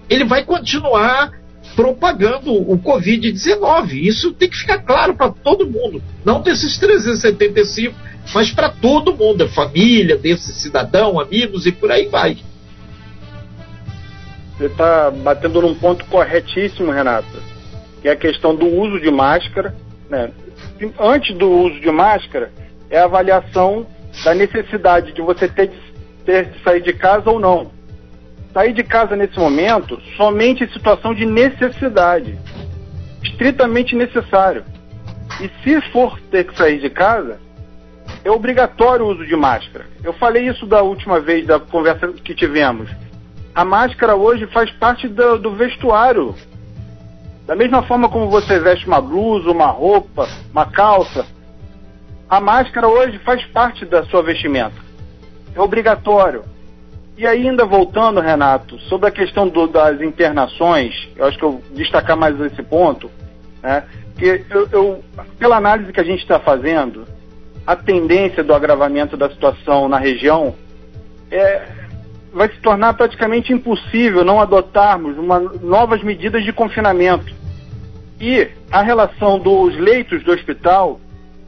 ele 0.08 0.24
vai 0.24 0.44
continuar 0.44 1.32
propagando 1.78 2.52
o 2.52 2.76
Covid-19. 2.76 3.92
Isso 4.02 4.32
tem 4.32 4.50
que 4.50 4.56
ficar 4.56 4.80
claro 4.80 5.14
para 5.14 5.30
todo 5.30 5.64
mundo. 5.64 6.02
Não 6.25 6.40
desses 6.40 6.76
375, 6.76 7.94
mas 8.35 8.50
para 8.50 8.68
todo 8.68 9.14
mundo, 9.14 9.44
a 9.44 9.49
família 9.49 10.16
desse 10.16 10.52
cidadão, 10.54 11.20
amigos 11.20 11.66
e 11.66 11.70
por 11.70 11.92
aí 11.92 12.08
vai. 12.08 12.37
Você 14.56 14.66
está 14.66 15.08
batendo 15.08 15.62
num 15.62 15.75
ponto 15.76 16.04
corretíssimo, 16.06 16.90
Renato, 16.90 17.40
que 18.02 18.08
é 18.08 18.11
a 18.11 18.16
questão 18.16 18.56
do 18.56 18.66
uso 18.66 18.99
de 18.99 19.12
máscara. 19.12 19.73
Né? 20.11 20.32
Antes 20.99 21.37
do 21.37 21.49
uso 21.49 21.78
de 21.78 21.92
máscara, 21.92 22.50
é 22.90 22.99
a 22.99 23.04
avaliação 23.04 23.87
da 24.25 24.35
necessidade 24.35 25.12
de 25.12 25.23
você 25.23 25.47
ter 25.47 25.68
de, 25.68 25.78
ter 26.26 26.47
de 26.47 26.61
sair 26.64 26.82
de 26.82 26.92
casa 26.92 27.30
ou 27.30 27.38
não. 27.38 27.70
Sair 28.58 28.72
de 28.72 28.82
casa 28.82 29.14
nesse 29.14 29.38
momento 29.38 30.00
somente 30.16 30.64
em 30.64 30.68
situação 30.68 31.14
de 31.14 31.24
necessidade, 31.24 32.36
estritamente 33.22 33.94
necessário. 33.94 34.64
E 35.40 35.48
se 35.62 35.80
for 35.92 36.18
ter 36.22 36.42
que 36.44 36.56
sair 36.56 36.80
de 36.80 36.90
casa, 36.90 37.38
é 38.24 38.30
obrigatório 38.32 39.06
o 39.06 39.10
uso 39.10 39.24
de 39.24 39.36
máscara. 39.36 39.86
Eu 40.02 40.12
falei 40.12 40.48
isso 40.48 40.66
da 40.66 40.82
última 40.82 41.20
vez 41.20 41.46
da 41.46 41.60
conversa 41.60 42.08
que 42.08 42.34
tivemos 42.34 42.90
a 43.58 43.64
máscara 43.64 44.14
hoje 44.14 44.46
faz 44.46 44.70
parte 44.70 45.08
do, 45.08 45.36
do 45.36 45.50
vestuário. 45.50 46.32
Da 47.46 47.56
mesma 47.56 47.82
forma 47.82 48.08
como 48.08 48.30
você 48.30 48.56
veste 48.58 48.86
uma 48.86 49.00
blusa, 49.00 49.50
uma 49.50 49.66
roupa, 49.66 50.28
uma 50.52 50.64
calça, 50.66 51.26
a 52.30 52.40
máscara 52.40 52.86
hoje 52.86 53.18
faz 53.18 53.44
parte 53.46 53.84
da 53.84 54.04
sua 54.04 54.22
vestimenta. 54.22 54.76
É 55.56 55.60
obrigatório. 55.60 56.44
E 57.18 57.26
ainda 57.26 57.66
voltando, 57.66 58.20
Renato, 58.20 58.78
sobre 58.82 59.08
a 59.08 59.10
questão 59.10 59.48
do, 59.48 59.66
das 59.66 60.00
internações, 60.00 61.08
eu 61.16 61.26
acho 61.26 61.37
que 61.37 61.44
eu 61.44 61.60
destacar 61.75 62.16
mais 62.16 62.40
esse 62.40 62.62
ponto, 62.62 63.10
né? 63.60 63.82
que 64.16 64.44
eu, 64.48 64.68
eu, 64.70 65.04
pela 65.37 65.56
análise 65.56 65.92
que 65.92 65.98
a 65.98 66.04
gente 66.04 66.20
está 66.20 66.38
fazendo, 66.38 67.04
a 67.66 67.75
tendência 67.75 68.44
do 68.44 68.54
agravamento 68.54 69.16
da 69.16 69.28
situação 69.28 69.88
na 69.88 69.98
região 69.98 70.54
é, 71.28 71.66
vai 72.32 72.48
se 72.50 72.60
tornar 72.60 72.94
praticamente 72.94 73.52
impossível 73.52 74.25
não 74.25 74.40
adotarmos 74.40 75.18
uma, 75.18 75.40
novas 75.40 76.04
medidas 76.04 76.44
de 76.44 76.52
confinamento. 76.52 77.34
E 78.20 78.48
a 78.70 78.80
relação 78.80 79.40
dos 79.40 79.76
leitos 79.76 80.22
do 80.22 80.30
hospital, 80.30 81.00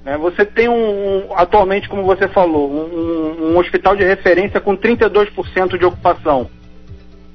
né, 0.05 0.17
você 0.17 0.45
tem 0.45 0.69
um, 0.69 1.29
atualmente, 1.35 1.89
como 1.89 2.05
você 2.05 2.27
falou, 2.29 2.71
um, 2.71 3.53
um 3.53 3.59
hospital 3.59 3.95
de 3.97 4.05
referência 4.05 4.61
com 4.61 4.77
32% 4.77 5.79
de 5.79 5.85
ocupação. 5.85 6.51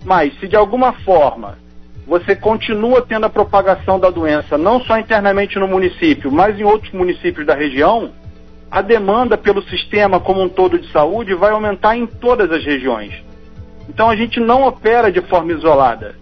Mas 0.04 0.38
se 0.40 0.48
de 0.48 0.56
alguma 0.56 0.94
forma 0.94 1.58
você 2.08 2.36
continua 2.36 3.02
tendo 3.02 3.26
a 3.26 3.30
propagação 3.30 4.00
da 4.00 4.12
doença, 4.12 4.58
não 4.58 4.80
só 4.82 5.00
internamente 5.00 5.58
no 5.58 5.68
município, 5.68 6.32
mas 6.32 6.60
em 6.60 6.64
outros 6.64 6.92
municípios 6.94 7.48
da 7.48 7.56
região, 7.56 8.12
a 8.70 8.82
demanda 8.82 9.38
pelo 9.38 9.64
sistema 9.64 10.20
como 10.20 10.42
um 10.42 10.50
todo 10.50 10.78
de 10.78 10.92
saúde 10.92 11.34
vai 11.34 11.52
aumentar 11.52 11.96
em 11.98 12.06
todas 12.06 12.52
as 12.52 12.64
regiões. 12.64 13.14
Então 13.90 14.10
a 14.10 14.16
gente 14.16 14.40
não 14.40 14.68
opera 14.68 15.12
de 15.12 15.22
forma 15.22 15.52
isolada. 15.52 16.16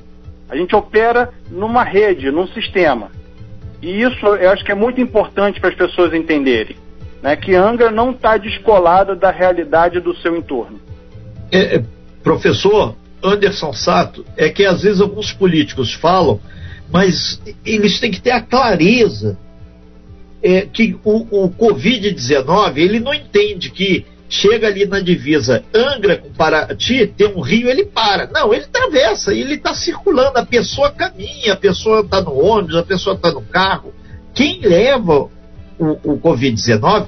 A 0.49 0.55
gente 0.55 0.75
opera 0.75 1.29
numa 1.49 1.83
rede, 1.83 2.31
num 2.31 2.47
sistema. 2.47 3.09
E 3.83 4.01
isso 4.01 4.25
eu 4.25 4.49
acho 4.49 4.63
que 4.63 4.71
é 4.71 4.75
muito 4.75 5.01
importante 5.01 5.59
para 5.59 5.69
as 5.69 5.75
pessoas 5.75 6.13
entenderem. 6.13 6.77
Né, 7.21 7.35
que 7.35 7.53
Angra 7.53 7.91
não 7.91 8.11
está 8.11 8.37
descolada 8.37 9.15
da 9.15 9.29
realidade 9.29 9.99
do 9.99 10.15
seu 10.17 10.35
entorno. 10.35 10.79
É, 11.51 11.75
é, 11.77 11.83
professor 12.21 12.95
Anderson 13.21 13.71
Sato, 13.71 14.25
é 14.35 14.49
que 14.49 14.65
às 14.65 14.83
vezes 14.83 14.99
alguns 14.99 15.31
políticos 15.31 15.93
falam, 15.93 16.39
mas 16.91 17.41
eles 17.65 17.99
têm 17.99 18.11
que 18.11 18.21
ter 18.21 18.31
a 18.31 18.41
clareza 18.41 19.37
é, 20.41 20.61
que 20.61 20.97
o, 21.03 21.45
o 21.45 21.49
Covid-19 21.49 22.77
ele 22.77 22.99
não 22.99 23.13
entende 23.13 23.69
que 23.69 24.05
chega 24.29 24.67
ali 24.67 24.85
na 24.85 24.99
divisa 24.99 25.63
Angra 25.73 26.17
com 26.17 26.31
Paraty, 26.31 27.07
tem 27.07 27.27
um 27.27 27.41
rio, 27.41 27.69
ele 27.69 27.85
para. 27.85 28.27
Não, 28.27 28.53
ele 28.53 28.65
atravessa, 28.65 29.33
ele 29.33 29.55
está 29.55 29.73
circulando, 29.75 30.39
a 30.39 30.45
pessoa 30.45 30.91
caminha, 30.91 31.53
a 31.53 31.57
pessoa 31.57 32.01
está 32.01 32.21
no 32.21 32.33
ônibus, 32.33 32.75
a 32.75 32.83
pessoa 32.83 33.15
está 33.15 33.31
no 33.31 33.41
carro. 33.41 33.93
Quem 34.33 34.59
leva 34.61 35.29
o, 35.77 36.13
o 36.13 36.19
Covid-19 36.19 37.07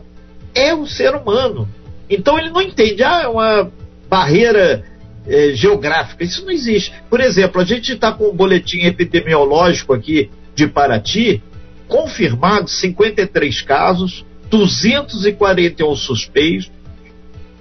é 0.54 0.74
o 0.74 0.86
ser 0.86 1.16
humano. 1.16 1.68
Então 2.10 2.38
ele 2.38 2.50
não 2.50 2.62
entende, 2.62 3.04
ah, 3.04 3.22
é 3.24 3.28
uma 3.28 3.72
barreira 4.08 4.84
é, 5.28 5.52
geográfica, 5.54 6.24
isso 6.24 6.46
não 6.46 6.52
existe. 6.52 6.94
Por 7.10 7.20
exemplo, 7.20 7.60
a 7.60 7.66
gente 7.66 7.94
está 7.94 8.12
com 8.12 8.30
um 8.30 8.36
boletim 8.36 8.82
epidemiológico 8.86 9.94
aqui 9.94 10.30
de 10.54 10.68
Paraty, 10.68 11.42
confirmados 11.88 12.80
53 12.80 13.62
casos, 13.62 14.26
241 14.50 15.96
suspeitos, 15.96 16.72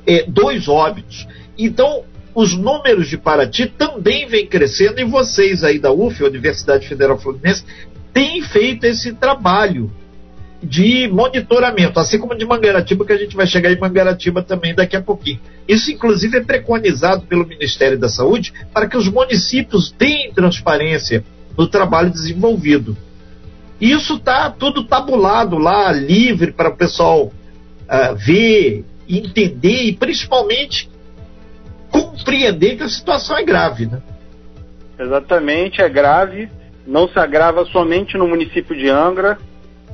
é, 0.06 0.24
dois 0.26 0.68
óbitos. 0.68 1.26
Então, 1.56 2.04
os 2.34 2.56
números 2.56 3.08
de 3.08 3.16
Paraty 3.16 3.66
também 3.66 4.26
vêm 4.26 4.46
crescendo 4.46 5.00
e 5.00 5.04
vocês 5.04 5.62
aí 5.62 5.78
da 5.78 5.92
UF, 5.92 6.22
Universidade 6.22 6.88
Federal 6.88 7.18
Fluminense, 7.18 7.64
têm 8.12 8.42
feito 8.42 8.84
esse 8.84 9.12
trabalho 9.12 9.90
de 10.64 11.06
monitoramento, 11.08 12.00
assim 12.00 12.18
como 12.18 12.34
de 12.34 12.46
Mangaratiba, 12.46 13.04
que 13.04 13.12
a 13.12 13.18
gente 13.18 13.36
vai 13.36 13.46
chegar 13.46 13.70
em 13.70 13.78
Mangaratiba 13.78 14.42
também 14.42 14.74
daqui 14.74 14.96
a 14.96 15.02
pouquinho. 15.02 15.38
Isso, 15.68 15.92
inclusive, 15.92 16.38
é 16.38 16.40
preconizado 16.40 17.26
pelo 17.26 17.46
Ministério 17.46 17.98
da 17.98 18.08
Saúde 18.08 18.52
para 18.72 18.88
que 18.88 18.96
os 18.96 19.08
municípios 19.08 19.92
deem 19.92 20.32
transparência 20.32 21.22
no 21.56 21.66
trabalho 21.66 22.10
desenvolvido. 22.10 22.96
Isso 23.80 24.14
está 24.14 24.50
tudo 24.50 24.84
tabulado 24.84 25.58
lá, 25.58 25.92
livre 25.92 26.52
para 26.52 26.70
o 26.70 26.76
pessoal 26.76 27.26
uh, 27.26 28.16
ver, 28.16 28.84
entender 29.08 29.84
e 29.84 29.92
principalmente 29.92 30.90
compreender 31.90 32.76
que 32.76 32.82
a 32.82 32.88
situação 32.88 33.36
é 33.36 33.44
grave, 33.44 33.86
né? 33.86 34.02
Exatamente, 34.98 35.80
é 35.80 35.88
grave. 35.88 36.48
Não 36.86 37.08
se 37.08 37.18
agrava 37.18 37.64
somente 37.66 38.16
no 38.16 38.26
município 38.28 38.76
de 38.76 38.88
Angra. 38.88 39.38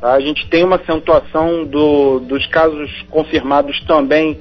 Tá? 0.00 0.12
A 0.12 0.20
gente 0.20 0.48
tem 0.48 0.64
uma 0.64 0.76
acentuação 0.76 1.64
do, 1.64 2.20
dos 2.20 2.46
casos 2.46 2.90
confirmados 3.10 3.80
também 3.84 4.38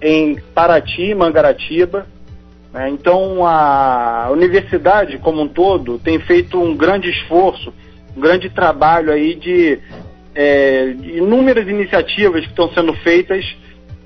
em 0.00 0.40
Paraty, 0.54 1.14
Mangaratiba. 1.14 2.06
Né? 2.72 2.90
Então 2.90 3.46
a 3.46 4.28
universidade 4.30 5.18
como 5.18 5.42
um 5.42 5.48
todo 5.48 5.98
tem 5.98 6.18
feito 6.20 6.60
um 6.60 6.76
grande 6.76 7.10
esforço, 7.10 7.72
um 8.16 8.20
grande 8.20 8.50
trabalho 8.50 9.12
aí 9.12 9.34
de, 9.34 9.78
é, 10.34 10.92
de 10.92 11.18
inúmeras 11.18 11.66
iniciativas 11.68 12.42
que 12.42 12.50
estão 12.50 12.72
sendo 12.72 12.92
feitas 12.94 13.44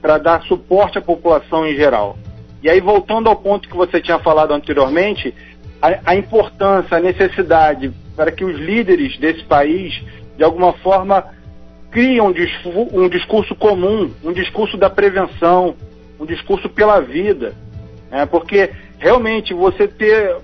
para 0.03 0.19
dar 0.19 0.43
suporte 0.43 0.99
à 0.99 1.01
população 1.01 1.67
em 1.67 1.75
geral. 1.75 2.19
E 2.63 2.69
aí, 2.69 2.81
voltando 2.81 3.29
ao 3.29 3.37
ponto 3.37 3.69
que 3.69 3.77
você 3.77 4.01
tinha 4.01 4.19
falado 4.19 4.53
anteriormente, 4.53 5.35
a, 5.81 6.11
a 6.13 6.17
importância, 6.17 6.99
a 6.99 7.01
necessidade 7.01 7.91
para 8.15 8.31
que 8.31 8.45
os 8.45 8.59
líderes 8.59 9.17
desse 9.19 9.43
país 9.45 10.03
de 10.37 10.45
alguma 10.45 10.73
forma, 10.73 11.25
criam 11.91 12.29
um, 12.29 13.05
um 13.05 13.09
discurso 13.09 13.55
comum, 13.55 14.11
um 14.25 14.33
discurso 14.33 14.77
da 14.77 14.89
prevenção, 14.89 15.77
um 16.19 16.27
discurso 16.27 16.69
pela 16.69 17.01
vida. 17.01 17.55
Né? 18.11 18.27
Porque 18.27 18.71
realmente 18.99 19.53
você 19.53 19.87
ter 19.87 20.37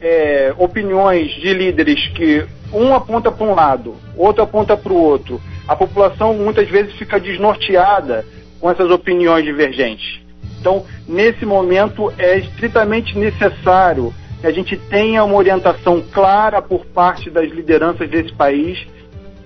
é, 0.00 0.54
opiniões 0.56 1.30
de 1.32 1.52
líderes 1.52 2.08
que 2.08 2.44
um 2.72 2.94
aponta 2.94 3.30
para 3.30 3.46
um 3.46 3.54
lado, 3.54 3.96
outro 4.16 4.42
aponta 4.42 4.76
para 4.76 4.92
o 4.92 4.96
outro, 4.96 5.40
a 5.68 5.76
população 5.76 6.34
muitas 6.34 6.68
vezes 6.68 6.94
fica 6.94 7.20
desnorteada 7.20 8.24
com 8.62 8.70
essas 8.70 8.88
opiniões 8.92 9.44
divergentes. 9.44 10.20
Então, 10.60 10.86
nesse 11.08 11.44
momento, 11.44 12.12
é 12.16 12.38
estritamente 12.38 13.18
necessário 13.18 14.14
que 14.40 14.46
a 14.46 14.52
gente 14.52 14.76
tenha 14.76 15.24
uma 15.24 15.34
orientação 15.34 16.00
clara 16.12 16.62
por 16.62 16.86
parte 16.86 17.28
das 17.28 17.50
lideranças 17.50 18.08
desse 18.08 18.32
país, 18.32 18.86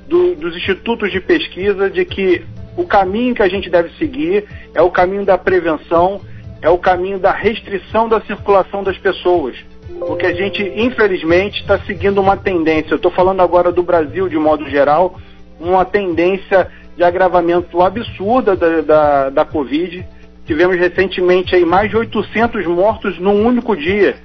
do, 0.06 0.34
dos 0.34 0.54
institutos 0.54 1.10
de 1.10 1.18
pesquisa, 1.18 1.88
de 1.88 2.04
que 2.04 2.44
o 2.76 2.84
caminho 2.84 3.34
que 3.34 3.42
a 3.42 3.48
gente 3.48 3.70
deve 3.70 3.88
seguir 3.96 4.44
é 4.74 4.82
o 4.82 4.90
caminho 4.90 5.24
da 5.24 5.38
prevenção, 5.38 6.20
é 6.60 6.68
o 6.68 6.76
caminho 6.76 7.18
da 7.18 7.32
restrição 7.32 8.06
da 8.06 8.20
circulação 8.20 8.82
das 8.82 8.98
pessoas. 8.98 9.56
Porque 9.98 10.26
a 10.26 10.34
gente, 10.34 10.62
infelizmente, 10.76 11.62
está 11.62 11.78
seguindo 11.78 12.20
uma 12.20 12.36
tendência. 12.36 12.92
Eu 12.92 12.96
estou 12.96 13.10
falando 13.10 13.40
agora 13.40 13.72
do 13.72 13.82
Brasil 13.82 14.28
de 14.28 14.36
modo 14.36 14.68
geral, 14.68 15.18
uma 15.58 15.86
tendência 15.86 16.70
de 16.96 17.04
agravamento 17.04 17.82
absurda 17.82 18.56
da, 18.56 18.80
da, 18.80 19.30
da 19.30 19.44
Covid. 19.44 20.04
Tivemos 20.46 20.76
recentemente 20.76 21.54
aí 21.54 21.64
mais 21.64 21.90
de 21.90 21.96
800 21.96 22.66
mortos 22.66 23.18
num 23.18 23.44
único 23.44 23.76
dia. 23.76 24.16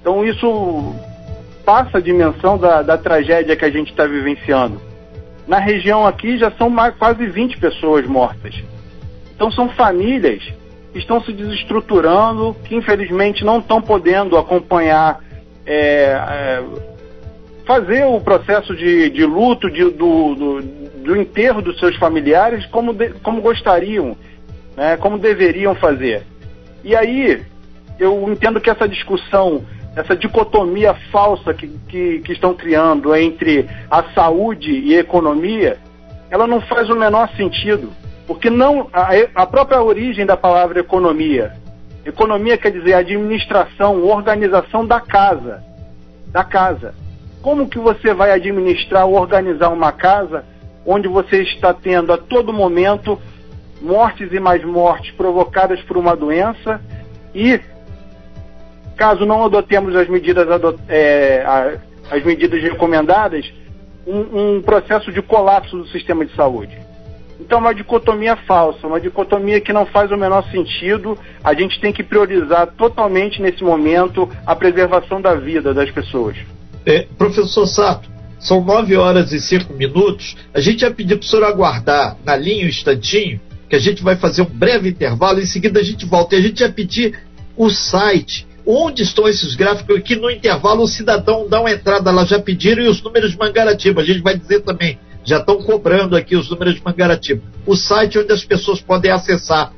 Então 0.00 0.24
isso 0.24 0.94
passa 1.64 1.98
a 1.98 2.00
dimensão 2.00 2.58
da, 2.58 2.82
da 2.82 2.98
tragédia 2.98 3.56
que 3.56 3.64
a 3.64 3.70
gente 3.70 3.90
está 3.90 4.06
vivenciando. 4.06 4.80
Na 5.48 5.58
região 5.58 6.06
aqui 6.06 6.36
já 6.38 6.50
são 6.52 6.68
mais, 6.68 6.94
quase 6.96 7.26
20 7.26 7.58
pessoas 7.58 8.06
mortas. 8.06 8.54
Então 9.34 9.50
são 9.50 9.68
famílias 9.70 10.42
que 10.92 10.98
estão 10.98 11.22
se 11.22 11.32
desestruturando, 11.32 12.56
que 12.64 12.74
infelizmente 12.74 13.44
não 13.44 13.58
estão 13.58 13.80
podendo 13.80 14.36
acompanhar, 14.36 15.20
é, 15.64 15.74
é, 15.74 16.64
fazer 17.64 18.04
o 18.04 18.20
processo 18.20 18.74
de, 18.74 19.10
de 19.10 19.24
luto, 19.24 19.70
de, 19.70 19.84
do, 19.84 20.34
do, 20.34 20.62
do, 21.06 21.16
enterro 21.16 21.62
dos 21.62 21.78
seus 21.78 21.96
familiares 21.96 22.66
como, 22.66 22.92
de, 22.92 23.10
como 23.22 23.40
gostariam, 23.40 24.16
né, 24.76 24.96
como 24.96 25.18
deveriam 25.18 25.74
fazer. 25.74 26.22
E 26.84 26.94
aí 26.94 27.42
eu 27.98 28.30
entendo 28.30 28.60
que 28.60 28.70
essa 28.70 28.88
discussão 28.88 29.64
essa 29.96 30.14
dicotomia 30.14 30.92
falsa 31.10 31.54
que, 31.54 31.68
que, 31.88 32.18
que, 32.20 32.32
estão 32.32 32.52
criando 32.54 33.16
entre 33.16 33.66
a 33.90 34.02
saúde 34.12 34.70
e 34.70 34.94
a 34.94 35.00
economia, 35.00 35.78
ela 36.30 36.46
não 36.46 36.60
faz 36.60 36.90
o 36.90 36.94
menor 36.94 37.30
sentido. 37.34 37.90
Porque 38.26 38.50
não 38.50 38.90
a, 38.92 39.08
a 39.34 39.46
própria 39.46 39.80
origem 39.80 40.26
da 40.26 40.36
palavra 40.36 40.80
economia. 40.80 41.54
Economia 42.04 42.58
quer 42.58 42.72
dizer 42.72 42.92
administração, 42.92 44.04
organização 44.04 44.86
da 44.86 45.00
casa. 45.00 45.64
Da 46.26 46.44
casa. 46.44 46.94
Como 47.40 47.66
que 47.66 47.78
você 47.78 48.12
vai 48.12 48.32
administrar 48.32 49.06
ou 49.06 49.14
organizar 49.14 49.70
uma 49.70 49.92
casa 49.92 50.44
onde 50.86 51.08
você 51.08 51.42
está 51.42 51.74
tendo 51.74 52.12
a 52.12 52.16
todo 52.16 52.52
momento 52.52 53.20
mortes 53.82 54.32
e 54.32 54.38
mais 54.38 54.64
mortes 54.64 55.10
provocadas 55.12 55.80
por 55.82 55.96
uma 55.96 56.16
doença 56.16 56.80
e 57.34 57.60
caso 58.96 59.26
não 59.26 59.44
adotemos 59.44 59.94
as 59.94 60.08
medidas, 60.08 60.46
é, 60.88 61.44
as 62.10 62.24
medidas 62.24 62.62
recomendadas, 62.62 63.44
um, 64.06 64.56
um, 64.56 64.62
processo 64.62 65.12
de 65.12 65.20
colapso 65.20 65.76
do 65.76 65.86
sistema 65.88 66.24
de 66.24 66.34
saúde. 66.34 66.78
Então, 67.38 67.58
uma 67.58 67.74
dicotomia 67.74 68.34
falsa, 68.34 68.86
uma 68.86 68.98
dicotomia 68.98 69.60
que 69.60 69.72
não 69.72 69.84
faz 69.84 70.10
o 70.10 70.16
menor 70.16 70.42
sentido. 70.50 71.18
A 71.44 71.52
gente 71.52 71.78
tem 71.78 71.92
que 71.92 72.02
priorizar 72.02 72.68
totalmente 72.68 73.42
nesse 73.42 73.62
momento 73.62 74.30
a 74.46 74.56
preservação 74.56 75.20
da 75.20 75.34
vida 75.34 75.74
das 75.74 75.90
pessoas. 75.90 76.36
É, 76.86 77.06
professor 77.18 77.66
Sato, 77.66 78.08
são 78.38 78.64
nove 78.64 78.96
horas 78.96 79.32
e 79.32 79.40
cinco 79.40 79.72
minutos. 79.72 80.36
A 80.52 80.60
gente 80.60 80.82
ia 80.82 80.90
pedir 80.90 81.16
para 81.16 81.24
o 81.24 81.28
senhor 81.28 81.44
aguardar 81.44 82.16
na 82.24 82.36
linha 82.36 82.66
um 82.66 82.68
instantinho, 82.68 83.40
que 83.68 83.76
a 83.76 83.78
gente 83.78 84.02
vai 84.02 84.16
fazer 84.16 84.42
um 84.42 84.46
breve 84.46 84.90
intervalo. 84.90 85.40
Em 85.40 85.46
seguida, 85.46 85.80
a 85.80 85.82
gente 85.82 86.06
volta. 86.06 86.34
E 86.34 86.38
a 86.38 86.42
gente 86.42 86.60
ia 86.60 86.70
pedir 86.70 87.18
o 87.56 87.70
site 87.70 88.46
onde 88.66 89.02
estão 89.02 89.28
esses 89.28 89.54
gráficos 89.54 90.00
que 90.02 90.16
no 90.16 90.28
intervalo 90.28 90.82
o 90.82 90.88
cidadão 90.88 91.48
dá 91.48 91.60
uma 91.60 91.70
entrada 91.70 92.10
lá, 92.10 92.24
já 92.24 92.38
pediram, 92.38 92.82
e 92.82 92.88
os 92.88 93.00
números 93.00 93.30
de 93.30 93.38
Mangaratiba, 93.38 94.00
a 94.00 94.04
gente 94.04 94.22
vai 94.22 94.36
dizer 94.36 94.60
também, 94.62 94.98
já 95.24 95.38
estão 95.38 95.62
cobrando 95.62 96.16
aqui 96.16 96.34
os 96.34 96.50
números 96.50 96.74
de 96.74 96.82
Mangaratiba. 96.84 97.42
O 97.64 97.76
site 97.76 98.18
onde 98.18 98.32
as 98.32 98.44
pessoas 98.44 98.80
podem 98.80 99.12
acessar 99.12 99.72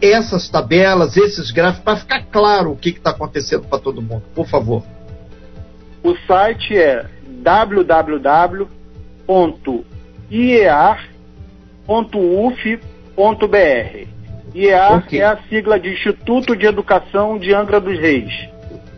essas 0.00 0.48
tabelas, 0.48 1.16
esses 1.16 1.50
gráficos, 1.50 1.84
para 1.84 1.96
ficar 1.96 2.22
claro 2.26 2.70
o 2.70 2.76
que 2.76 2.90
está 2.90 3.10
acontecendo 3.10 3.64
para 3.64 3.80
todo 3.80 4.00
mundo, 4.00 4.22
por 4.32 4.46
favor. 4.46 4.84
O 6.04 6.14
site 6.26 6.76
é 6.76 7.04
www.iar.uf.br 7.38 8.68
IEA 14.54 14.96
okay. 14.96 15.20
é 15.20 15.24
a 15.24 15.38
sigla 15.48 15.78
de 15.78 15.92
Instituto 15.92 16.56
de 16.56 16.66
Educação 16.66 17.38
de 17.38 17.54
Angra 17.54 17.80
dos 17.80 17.98
Reis. 17.98 18.32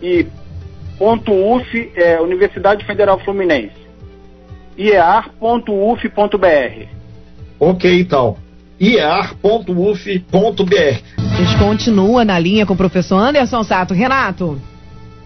E 0.00 0.26
ponto 0.98 1.32
.uf 1.32 1.92
é 1.94 2.20
Universidade 2.20 2.84
Federal 2.84 3.18
Fluminense. 3.20 3.74
iar.uf.br. 4.76 6.86
Ok, 7.58 8.00
então. 8.00 8.36
iar.uf.br. 8.78 10.20
A 11.18 11.42
gente 11.42 11.58
continua 11.58 12.24
na 12.24 12.38
linha 12.38 12.64
com 12.64 12.74
o 12.74 12.76
professor 12.76 13.16
Anderson 13.16 13.62
Sato. 13.62 13.92
Renato. 13.92 14.60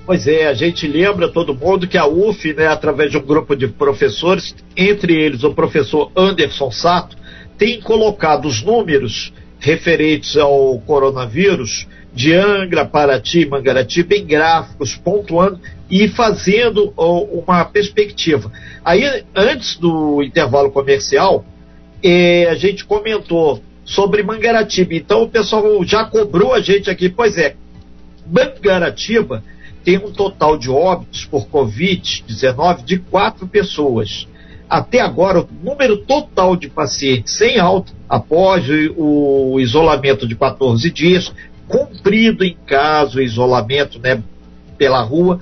Pois 0.06 0.26
é, 0.26 0.46
a 0.46 0.52
gente 0.52 0.86
lembra 0.86 1.30
todo 1.30 1.54
mundo 1.54 1.88
que 1.88 1.96
a 1.96 2.06
UF, 2.06 2.52
né, 2.52 2.66
através 2.66 3.10
de 3.10 3.16
um 3.16 3.24
grupo 3.24 3.56
de 3.56 3.68
professores, 3.68 4.54
entre 4.76 5.14
eles 5.14 5.44
o 5.44 5.54
professor 5.54 6.12
Anderson 6.14 6.70
Sato, 6.70 7.16
tem 7.56 7.80
colocado 7.80 8.46
os 8.46 8.62
números 8.62 9.32
referentes 9.58 10.36
ao 10.36 10.78
coronavírus 10.80 11.88
de 12.12 12.34
Angra, 12.34 12.84
Paraty, 12.84 13.46
Mangaratiba 13.46 14.14
em 14.14 14.26
gráficos, 14.26 14.94
pontuando 14.94 15.58
e 15.90 16.06
fazendo 16.08 16.92
uma 16.96 17.64
perspectiva. 17.64 18.52
Aí, 18.84 19.24
antes 19.34 19.78
do 19.78 20.22
intervalo 20.22 20.70
comercial, 20.70 21.46
eh, 22.02 22.46
a 22.50 22.54
gente 22.54 22.84
comentou 22.84 23.62
sobre 23.86 24.22
Mangaratiba. 24.22 24.94
Então, 24.94 25.22
o 25.22 25.28
pessoal 25.30 25.82
já 25.82 26.04
cobrou 26.04 26.52
a 26.52 26.60
gente 26.60 26.90
aqui. 26.90 27.08
Pois 27.08 27.38
é, 27.38 27.56
Mangaratiba 28.26 29.42
tem 29.84 29.98
um 29.98 30.10
total 30.10 30.56
de 30.56 30.70
óbitos 30.70 31.24
por 31.24 31.46
Covid-19 31.46 32.84
de 32.84 32.98
quatro 32.98 33.46
pessoas 33.46 34.26
até 34.68 35.00
agora, 35.00 35.40
o 35.40 35.48
número 35.62 35.98
total 35.98 36.56
de 36.56 36.68
pacientes 36.68 37.36
sem 37.36 37.58
alta 37.58 37.92
após 38.08 38.64
o 38.96 39.60
isolamento 39.60 40.26
de 40.26 40.34
14 40.34 40.90
dias, 40.90 41.32
cumprido 41.68 42.44
em 42.44 42.56
caso 42.66 43.20
isolamento 43.20 43.98
né, 43.98 44.22
pela 44.76 45.02
rua, 45.02 45.38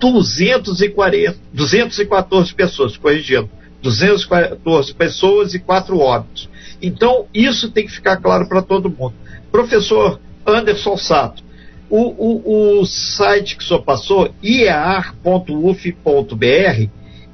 240, 0.00 1.38
214 1.52 2.54
pessoas, 2.54 2.96
corrigindo, 2.96 3.48
214 3.82 4.94
pessoas 4.94 5.54
e 5.54 5.58
quatro 5.58 5.98
óbitos. 5.98 6.48
Então, 6.82 7.26
isso 7.32 7.70
tem 7.70 7.86
que 7.86 7.92
ficar 7.92 8.16
claro 8.16 8.48
para 8.48 8.60
todo 8.60 8.90
mundo. 8.90 9.14
Professor 9.52 10.18
Anderson 10.46 10.96
Sato, 10.96 11.42
o, 11.88 11.98
o, 11.98 12.80
o 12.80 12.86
site 12.86 13.56
que 13.56 13.64
senhor 13.64 13.82
passou, 13.82 14.34
iar.uf.br, 14.42 15.34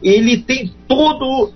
ele 0.03 0.39
tem 0.39 0.73
todo 0.89 1.53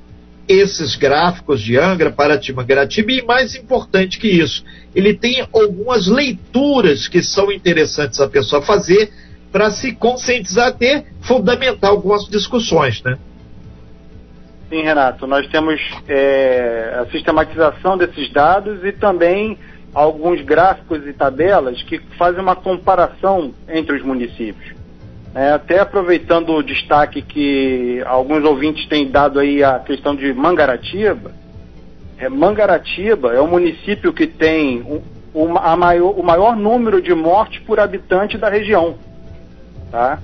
esses 0.46 0.94
gráficos 0.94 1.60
de 1.60 1.78
Angra, 1.78 2.10
Paraty, 2.10 2.52
Mangaratiba 2.52 3.12
e 3.12 3.22
mais 3.22 3.54
importante 3.54 4.18
que 4.18 4.28
isso, 4.28 4.64
ele 4.94 5.14
tem 5.14 5.46
algumas 5.52 6.06
leituras 6.06 7.08
que 7.08 7.22
são 7.22 7.50
interessantes 7.50 8.20
a 8.20 8.28
pessoa 8.28 8.60
fazer 8.60 9.10
para 9.50 9.70
se 9.70 9.94
conscientizar 9.94 10.68
até 10.68 11.04
fundamentar 11.20 11.90
algumas 11.90 12.26
discussões, 12.28 13.02
né? 13.02 13.16
Sim, 14.68 14.82
Renato, 14.82 15.26
nós 15.26 15.46
temos 15.48 15.80
é, 16.08 16.98
a 17.00 17.06
sistematização 17.10 17.96
desses 17.96 18.30
dados 18.32 18.84
e 18.84 18.92
também 18.92 19.56
alguns 19.94 20.40
gráficos 20.42 21.06
e 21.06 21.12
tabelas 21.12 21.82
que 21.82 21.98
fazem 22.18 22.40
uma 22.40 22.56
comparação 22.56 23.54
entre 23.68 23.96
os 23.96 24.02
municípios. 24.02 24.74
É, 25.34 25.50
até 25.50 25.80
aproveitando 25.80 26.50
o 26.50 26.62
destaque 26.62 27.22
que 27.22 28.02
alguns 28.06 28.44
ouvintes 28.44 28.86
têm 28.88 29.10
dado 29.10 29.38
aí 29.38 29.62
a 29.64 29.78
questão 29.78 30.14
de 30.14 30.32
Mangaratiba, 30.32 31.32
é, 32.18 32.28
Mangaratiba 32.28 33.32
é 33.32 33.40
o 33.40 33.46
município 33.46 34.12
que 34.12 34.26
tem 34.26 34.80
o, 34.82 35.02
o, 35.34 35.48
maior, 35.76 36.10
o 36.18 36.22
maior 36.22 36.56
número 36.56 37.02
de 37.02 37.12
mortes 37.12 37.60
por 37.64 37.80
habitante 37.80 38.38
da 38.38 38.48
região. 38.48 38.94
Tá? 39.90 40.20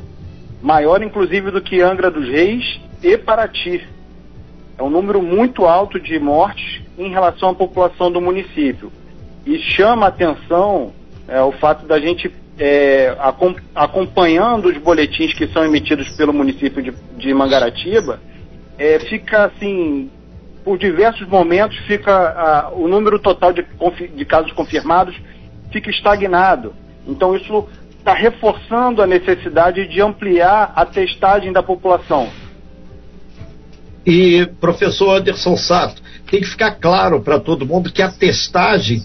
Maior, 0.62 1.02
inclusive, 1.02 1.50
do 1.50 1.60
que 1.60 1.80
Angra 1.80 2.10
dos 2.10 2.28
Reis 2.28 2.80
e 3.02 3.16
Paraty. 3.16 3.86
É 4.78 4.82
um 4.82 4.90
número 4.90 5.20
muito 5.20 5.66
alto 5.66 5.98
de 5.98 6.18
mortes 6.18 6.82
em 6.96 7.10
relação 7.10 7.50
à 7.50 7.54
população 7.54 8.10
do 8.10 8.20
município. 8.20 8.92
E 9.46 9.58
chama 9.58 10.06
atenção 10.06 10.92
é, 11.26 11.40
o 11.42 11.52
fato 11.52 11.86
da 11.86 11.98
gente, 11.98 12.30
é, 12.58 13.16
acompanhando 13.74 14.66
os 14.68 14.76
boletins 14.78 15.32
que 15.34 15.46
são 15.48 15.64
emitidos 15.64 16.08
pelo 16.16 16.32
município 16.32 16.82
de, 16.82 16.92
de 17.16 17.32
Mangaratiba, 17.32 18.20
é, 18.78 18.98
fica 18.98 19.44
assim, 19.44 20.10
por 20.64 20.78
diversos 20.78 21.26
momentos, 21.28 21.76
fica 21.86 22.12
a, 22.12 22.70
o 22.72 22.88
número 22.88 23.18
total 23.18 23.52
de, 23.52 23.64
de 24.14 24.24
casos 24.24 24.52
confirmados 24.52 25.16
fica 25.70 25.90
estagnado. 25.90 26.74
Então 27.06 27.34
isso 27.34 27.66
está 27.98 28.14
reforçando 28.14 29.02
a 29.02 29.06
necessidade 29.06 29.86
de 29.86 30.00
ampliar 30.00 30.72
a 30.74 30.84
testagem 30.84 31.52
da 31.52 31.62
população. 31.62 32.28
E, 34.04 34.46
professor 34.60 35.18
Anderson 35.18 35.56
Sato, 35.56 36.02
tem 36.30 36.40
que 36.40 36.46
ficar 36.46 36.72
claro 36.72 37.20
para 37.20 37.38
todo 37.38 37.66
mundo 37.66 37.92
que 37.92 38.02
a 38.02 38.10
testagem 38.10 39.02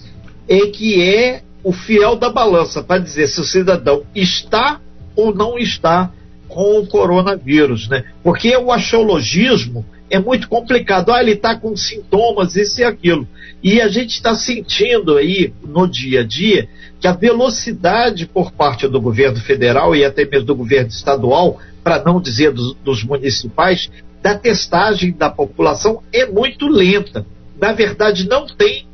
é 0.48 0.66
que 0.66 1.02
é 1.02 1.42
o 1.62 1.72
fiel 1.72 2.16
da 2.16 2.30
balança 2.30 2.82
para 2.82 3.00
dizer 3.00 3.26
se 3.26 3.40
o 3.40 3.44
cidadão 3.44 4.04
está 4.14 4.80
ou 5.16 5.34
não 5.34 5.58
está 5.58 6.12
com 6.48 6.78
o 6.78 6.86
coronavírus, 6.86 7.88
né? 7.88 8.04
Porque 8.22 8.56
o 8.56 8.70
axiologismo 8.70 9.84
é 10.08 10.18
muito 10.18 10.48
complicado. 10.48 11.12
Ah, 11.12 11.20
ele 11.20 11.32
está 11.32 11.56
com 11.56 11.76
sintomas, 11.76 12.54
isso 12.56 12.80
e 12.80 12.84
aquilo. 12.84 13.26
E 13.62 13.80
a 13.80 13.88
gente 13.88 14.10
está 14.10 14.34
sentindo 14.34 15.16
aí 15.16 15.52
no 15.66 15.88
dia 15.88 16.20
a 16.20 16.24
dia 16.24 16.68
que 17.00 17.08
a 17.08 17.12
velocidade 17.12 18.26
por 18.26 18.52
parte 18.52 18.86
do 18.88 19.00
governo 19.00 19.40
federal 19.40 19.94
e 19.94 20.04
até 20.04 20.24
mesmo 20.24 20.46
do 20.46 20.54
governo 20.54 20.88
estadual, 20.88 21.58
para 21.82 22.02
não 22.02 22.20
dizer 22.20 22.52
dos, 22.52 22.74
dos 22.76 23.04
municipais, 23.04 23.90
da 24.22 24.36
testagem 24.36 25.12
da 25.12 25.28
população 25.28 26.02
é 26.12 26.26
muito 26.26 26.68
lenta. 26.68 27.26
Na 27.60 27.72
verdade, 27.72 28.28
não 28.28 28.46
tem 28.46 28.86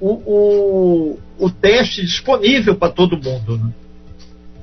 o, 0.00 0.08
o, 0.08 1.18
o 1.38 1.50
teste 1.50 2.02
disponível 2.02 2.74
para 2.74 2.92
todo 2.92 3.16
mundo. 3.16 3.58
Né? 3.58 3.70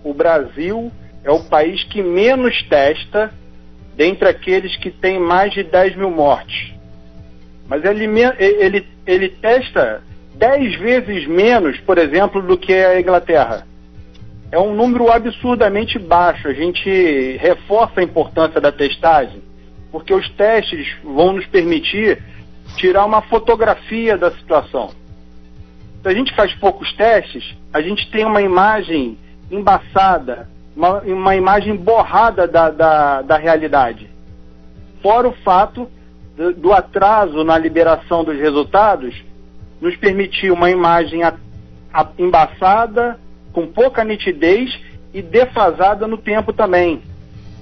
O 0.04 0.14
Brasil 0.14 0.92
é 1.24 1.32
o 1.32 1.44
país 1.44 1.84
que 1.84 2.02
menos 2.02 2.62
testa 2.64 3.32
dentre 3.96 4.28
aqueles 4.28 4.76
que 4.78 4.90
têm 4.90 5.20
mais 5.20 5.54
de 5.54 5.64
10 5.64 5.96
mil 5.96 6.12
mortes. 6.12 6.74
Mas 7.68 7.84
ele, 7.84 8.06
ele, 8.40 8.88
ele 9.06 9.30
testa 9.30 10.02
10 10.36 10.76
vezes 10.80 11.28
menos, 11.28 11.80
por 11.80 11.98
exemplo, 11.98 12.42
do 12.42 12.58
que 12.58 12.74
a 12.74 13.00
Inglaterra. 13.00 13.68
É 14.52 14.58
um 14.58 14.74
número 14.74 15.12
absurdamente 15.12 16.00
baixo. 16.00 16.48
A 16.48 16.54
gente 16.54 17.38
reforça 17.38 18.00
a 18.00 18.04
importância 18.04 18.62
da 18.62 18.72
testagem, 18.72 19.42
porque 19.92 20.14
os 20.14 20.30
testes 20.32 20.96
vão 21.04 21.34
nos 21.34 21.46
permitir 21.48 22.24
tirar 22.78 23.06
uma 23.06 23.22
fotografia 23.24 24.18
da 24.18 24.32
situação. 24.32 24.92
Se 26.02 26.08
a 26.08 26.14
gente 26.14 26.36
faz 26.36 26.54
poucos 26.56 26.94
testes, 26.94 27.56
a 27.74 27.82
gente 27.82 28.10
tem 28.12 28.26
uma 28.26 28.42
imagem 28.42 29.18
embaçada, 29.52 30.48
uma, 30.76 31.02
uma 31.02 31.36
imagem 31.36 31.76
borrada 31.76 32.48
da, 32.48 32.70
da, 32.70 33.22
da 33.22 33.38
realidade. 33.38 34.10
Fora 35.02 35.28
o 35.28 35.34
fato 35.34 35.90
do, 36.36 36.54
do 36.54 36.74
atraso 36.74 37.44
na 37.44 37.58
liberação 37.58 38.24
dos 38.24 38.38
resultados, 38.38 39.16
nos 39.82 39.96
permitir 39.96 40.52
uma 40.52 40.70
imagem 40.70 41.24
a, 41.24 41.34
a, 41.94 42.08
embaçada, 42.18 43.20
com 43.52 43.68
pouca 43.68 44.04
nitidez 44.04 44.80
e 45.14 45.22
defasada 45.22 46.08
no 46.08 46.18
tempo 46.18 46.54
também. 46.54 47.02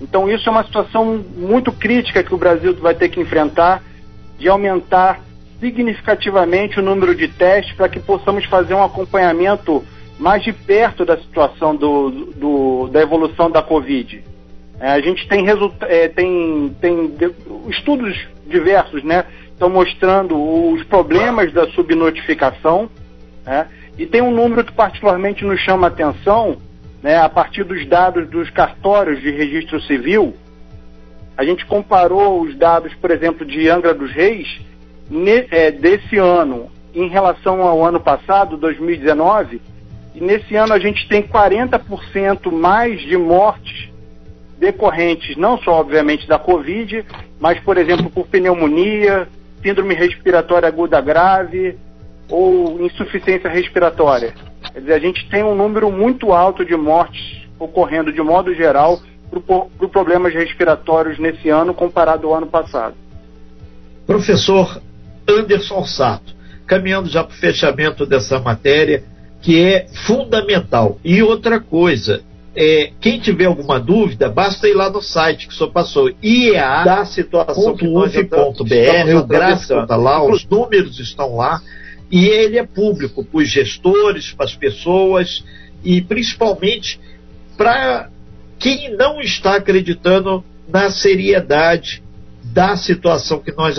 Então 0.02 0.30
isso 0.30 0.48
é 0.50 0.52
uma 0.52 0.64
situação 0.64 1.24
muito 1.38 1.72
crítica 1.72 2.24
que 2.24 2.34
o 2.34 2.38
Brasil 2.38 2.76
vai 2.76 2.94
ter 2.94 3.10
que 3.10 3.20
enfrentar 3.20 3.82
de 4.38 4.50
aumentar 4.50 5.22
significativamente 5.60 6.80
o 6.80 6.84
número 6.84 7.16
de 7.16 7.28
testes 7.28 7.76
para 7.76 7.90
que 7.90 8.00
possamos 8.00 8.46
fazer 8.46 8.74
um 8.74 8.84
acompanhamento 8.84 9.84
mais 10.20 10.44
de 10.44 10.54
perto 10.54 11.06
da 11.06 11.18
situação 11.18 11.76
do, 11.76 12.10
do 12.36 12.88
da 12.88 13.02
evolução 13.02 13.50
da 13.50 13.62
Covid. 13.62 14.24
É, 14.80 14.92
a 14.92 15.00
gente 15.00 15.28
tem, 15.28 15.46
é, 15.82 16.08
tem, 16.10 16.76
tem 16.82 17.08
de, 17.08 17.32
estudos 17.70 18.28
diversos, 18.46 19.04
né? 19.04 19.26
Estão 19.52 19.70
mostrando 19.70 20.36
os 20.36 20.84
problemas 20.84 21.52
da 21.54 21.68
subnotificação, 21.70 22.90
né? 23.46 23.68
E 23.98 24.06
tem 24.06 24.22
um 24.22 24.32
número 24.32 24.66
que 24.66 24.74
particularmente 24.74 25.46
nos 25.46 25.60
chama 25.62 25.88
a 25.88 25.90
atenção, 25.90 26.58
né? 27.02 27.18
A 27.18 27.30
partir 27.30 27.64
dos 27.64 27.86
dados 27.88 28.28
dos 28.30 28.50
cartórios 28.50 29.22
de 29.22 29.32
registro 29.32 29.82
civil, 29.82 30.36
a 31.38 31.44
gente 31.46 31.66
comparou 31.66 32.42
os 32.42 32.56
dados, 32.56 32.94
por 32.96 33.12
exemplo, 33.12 33.46
de 33.46 33.70
Angra 33.70 33.94
dos 33.94 34.12
Reis, 34.12 34.60
desse 35.80 36.18
ano 36.18 36.70
em 36.94 37.08
relação 37.08 37.62
ao 37.62 37.84
ano 37.84 38.00
passado, 38.00 38.58
2019, 38.58 39.62
e 40.16 40.22
nesse 40.22 40.56
ano 40.56 40.74
a 40.74 40.80
gente 40.80 41.08
tem 41.08 41.22
40% 41.22 42.52
mais 42.52 43.02
de 43.02 43.18
mortes 43.18 43.90
decorrentes, 44.58 45.36
não 45.36 45.58
só 45.58 45.74
obviamente 45.74 46.28
da 46.28 46.40
Covid, 46.40 47.06
mas 47.40 47.60
por 47.60 47.78
exemplo 47.78 48.10
por 48.10 48.26
pneumonia, 48.28 49.28
síndrome 49.62 49.94
respiratória 49.94 50.68
aguda 50.68 51.02
grave 51.02 51.78
ou 52.30 52.82
insuficiência 52.82 53.50
respiratória. 53.50 54.34
Quer 54.72 54.80
dizer, 54.80 54.94
a 54.94 55.00
gente 55.00 55.30
tem 55.30 55.44
um 55.44 55.54
número 55.54 55.92
muito 55.92 56.32
alto 56.32 56.66
de 56.66 56.76
mortes 56.76 57.46
ocorrendo 57.60 58.12
de 58.12 58.22
modo 58.22 58.54
geral 58.54 59.00
por 59.30 59.90
problemas 59.90 60.34
respiratórios 60.34 61.20
nesse 61.20 61.50
ano 61.50 61.74
comparado 61.74 62.28
ao 62.28 62.36
ano 62.36 62.48
passado. 62.48 62.96
Professor 64.08 64.82
Anderson 65.28 65.86
Sato, 65.86 66.36
caminhando 66.66 67.10
já 67.10 67.24
para 67.24 67.34
o 67.34 67.38
fechamento 67.38 68.06
dessa 68.06 68.40
matéria, 68.40 69.04
que 69.42 69.64
é 69.64 69.88
fundamental. 70.06 71.00
E 71.04 71.22
outra 71.22 71.60
coisa, 71.60 72.24
é, 72.56 72.92
quem 73.00 73.20
tiver 73.20 73.46
alguma 73.46 73.80
dúvida, 73.80 74.30
basta 74.30 74.68
ir 74.68 74.74
lá 74.74 74.90
no 74.90 75.02
site 75.02 75.48
que 75.48 75.54
o 75.54 75.58
senhor 75.58 75.72
passou, 75.72 76.10
IEA 76.22 76.84
da 76.84 77.06
situação 77.06 77.76
que 77.76 77.88
nós 77.88 78.16
o 78.16 79.26
lá, 79.96 80.24
os 80.24 80.46
números 80.46 81.00
estão 81.00 81.36
lá, 81.36 81.62
e 82.10 82.26
ele 82.26 82.58
é 82.58 82.66
público 82.66 83.24
para 83.24 83.40
os 83.40 83.50
gestores, 83.50 84.32
para 84.32 84.46
as 84.46 84.56
pessoas 84.56 85.44
e 85.84 86.02
principalmente 86.02 87.00
para 87.58 88.10
quem 88.58 88.96
não 88.96 89.20
está 89.20 89.56
acreditando 89.56 90.44
na 90.68 90.90
seriedade 90.90 92.02
da 92.56 92.78
situação 92.78 93.40
que 93.40 93.52
nós 93.52 93.76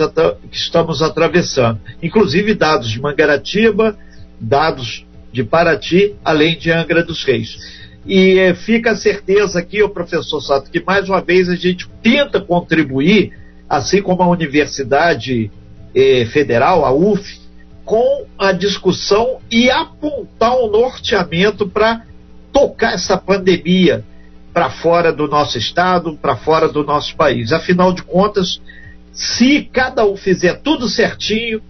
que 0.51 0.55
estamos 0.55 1.01
atravessando. 1.01 1.79
Inclusive 2.01 2.53
dados 2.53 2.91
de 2.91 3.01
Mangaratiba, 3.01 3.97
dados 4.39 5.03
de 5.33 5.43
Paraty, 5.43 6.13
além 6.23 6.55
de 6.55 6.71
Angra 6.71 7.03
dos 7.03 7.23
Reis. 7.23 7.57
E 8.05 8.37
eh, 8.37 8.53
fica 8.53 8.91
a 8.91 8.95
certeza 8.95 9.57
aqui, 9.57 9.81
o 9.81 9.89
professor 9.89 10.39
Sato, 10.41 10.69
que 10.69 10.79
mais 10.79 11.09
uma 11.09 11.21
vez 11.21 11.49
a 11.49 11.55
gente 11.55 11.89
tenta 12.03 12.39
contribuir, 12.39 13.33
assim 13.67 13.99
como 13.99 14.21
a 14.21 14.27
Universidade 14.27 15.49
eh, 15.95 16.25
Federal, 16.25 16.85
a 16.85 16.93
UF, 16.93 17.41
com 17.83 18.27
a 18.37 18.51
discussão 18.51 19.39
e 19.49 19.71
apontar 19.71 20.55
um 20.55 20.69
norteamento 20.69 21.67
para 21.67 22.03
tocar 22.53 22.93
essa 22.93 23.17
pandemia 23.17 24.05
para 24.57 24.71
fora 24.71 25.13
do 25.13 25.27
nosso 25.27 25.55
estado, 25.55 26.17
para 26.17 26.35
fora 26.35 26.67
do 26.67 26.83
nosso 26.83 27.15
país. 27.15 27.53
Afinal 27.53 27.93
de 27.93 28.01
contas, 28.01 28.59
se 29.13 29.61
cada 29.71 30.03
um 30.03 30.17
fizer 30.17 30.61
tudo 30.63 30.89
certinho, 30.89 31.61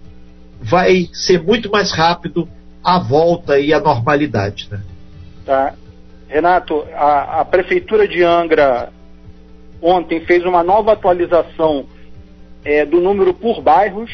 vai 0.58 1.10
ser 1.12 1.42
muito 1.42 1.70
mais 1.70 1.92
rápido 1.92 2.48
a 2.82 2.98
volta 2.98 3.60
e 3.60 3.74
a 3.74 3.78
normalidade. 3.78 4.68
Né? 4.70 4.80
Tá. 5.44 5.74
Renato, 6.28 6.82
a, 6.94 7.40
a 7.40 7.44
Prefeitura 7.44 8.08
de 8.08 8.22
Angra 8.22 8.90
ontem 9.82 10.20
fez 10.20 10.46
uma 10.46 10.62
nova 10.62 10.94
atualização 10.94 11.84
é, 12.64 12.86
do 12.86 13.02
número 13.02 13.34
por 13.34 13.60
bairros. 13.60 14.10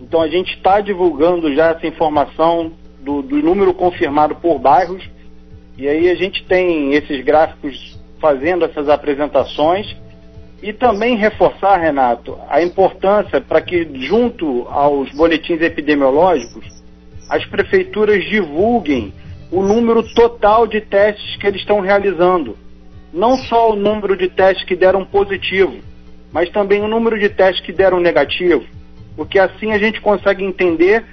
Então 0.00 0.20
a 0.20 0.26
gente 0.26 0.56
está 0.56 0.80
divulgando 0.80 1.54
já 1.54 1.68
essa 1.68 1.86
informação 1.86 2.72
do, 3.00 3.22
do, 3.22 3.36
número 3.36 3.72
confirmado 3.72 4.34
por 4.34 4.58
bairros. 4.58 5.08
E 5.76 5.88
aí 5.88 6.10
a 6.10 6.14
gente 6.14 6.44
tem 6.44 6.94
esses 6.94 7.24
gráficos 7.24 7.98
fazendo 8.20 8.64
essas 8.64 8.88
apresentações. 8.88 9.96
E 10.62 10.72
também 10.72 11.16
reforçar, 11.16 11.76
Renato, 11.76 12.38
a 12.48 12.62
importância 12.62 13.40
para 13.40 13.60
que, 13.60 13.88
junto 14.06 14.68
aos 14.68 15.10
boletins 15.10 15.60
epidemiológicos, 15.60 16.64
as 17.28 17.44
prefeituras 17.46 18.24
divulguem 18.24 19.12
o 19.50 19.60
número 19.60 20.02
total 20.14 20.66
de 20.66 20.80
testes 20.80 21.36
que 21.36 21.46
eles 21.46 21.60
estão 21.60 21.80
realizando. 21.80 22.56
Não 23.12 23.36
só 23.36 23.72
o 23.72 23.76
número 23.76 24.16
de 24.16 24.28
testes 24.28 24.64
que 24.64 24.76
deram 24.76 25.04
positivo, 25.04 25.76
mas 26.32 26.48
também 26.50 26.80
o 26.80 26.88
número 26.88 27.18
de 27.18 27.28
testes 27.28 27.64
que 27.64 27.72
deram 27.72 27.98
negativo. 27.98 28.64
Porque 29.16 29.38
assim 29.38 29.72
a 29.72 29.78
gente 29.78 30.00
consegue 30.00 30.44
entender 30.44 31.04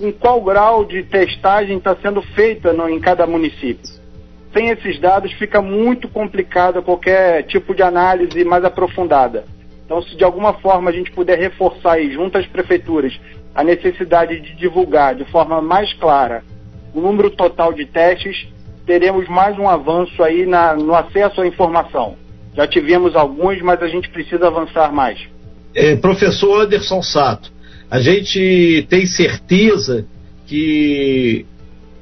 em 0.00 0.12
qual 0.12 0.40
grau 0.40 0.84
de 0.84 1.02
testagem 1.02 1.78
está 1.78 1.96
sendo 1.96 2.22
feita 2.22 2.72
no, 2.72 2.88
em 2.88 3.00
cada 3.00 3.26
município. 3.26 3.98
Sem 4.52 4.70
esses 4.70 4.98
dados 4.98 5.32
fica 5.32 5.60
muito 5.60 6.08
complicado 6.08 6.82
qualquer 6.82 7.42
tipo 7.44 7.74
de 7.74 7.82
análise 7.82 8.44
mais 8.44 8.64
aprofundada. 8.64 9.44
Então, 9.84 10.02
se 10.02 10.16
de 10.16 10.24
alguma 10.24 10.54
forma 10.54 10.90
a 10.90 10.92
gente 10.92 11.10
puder 11.10 11.38
reforçar 11.38 11.92
aí, 11.92 12.12
junto 12.12 12.38
às 12.38 12.46
prefeituras, 12.46 13.18
a 13.54 13.64
necessidade 13.64 14.40
de 14.40 14.54
divulgar 14.54 15.14
de 15.14 15.24
forma 15.26 15.60
mais 15.60 15.92
clara 15.94 16.42
o 16.94 17.00
número 17.00 17.30
total 17.30 17.72
de 17.72 17.84
testes, 17.86 18.48
teremos 18.86 19.28
mais 19.28 19.58
um 19.58 19.68
avanço 19.68 20.22
aí 20.22 20.46
na, 20.46 20.74
no 20.74 20.94
acesso 20.94 21.40
à 21.40 21.46
informação. 21.46 22.16
Já 22.54 22.66
tivemos 22.66 23.14
alguns, 23.14 23.60
mas 23.60 23.82
a 23.82 23.88
gente 23.88 24.08
precisa 24.08 24.46
avançar 24.46 24.92
mais. 24.92 25.18
É, 25.74 25.96
professor 25.96 26.62
Anderson 26.62 27.02
Sato, 27.02 27.52
a 27.90 28.00
gente 28.00 28.86
tem 28.88 29.06
certeza 29.06 30.06
que 30.46 31.46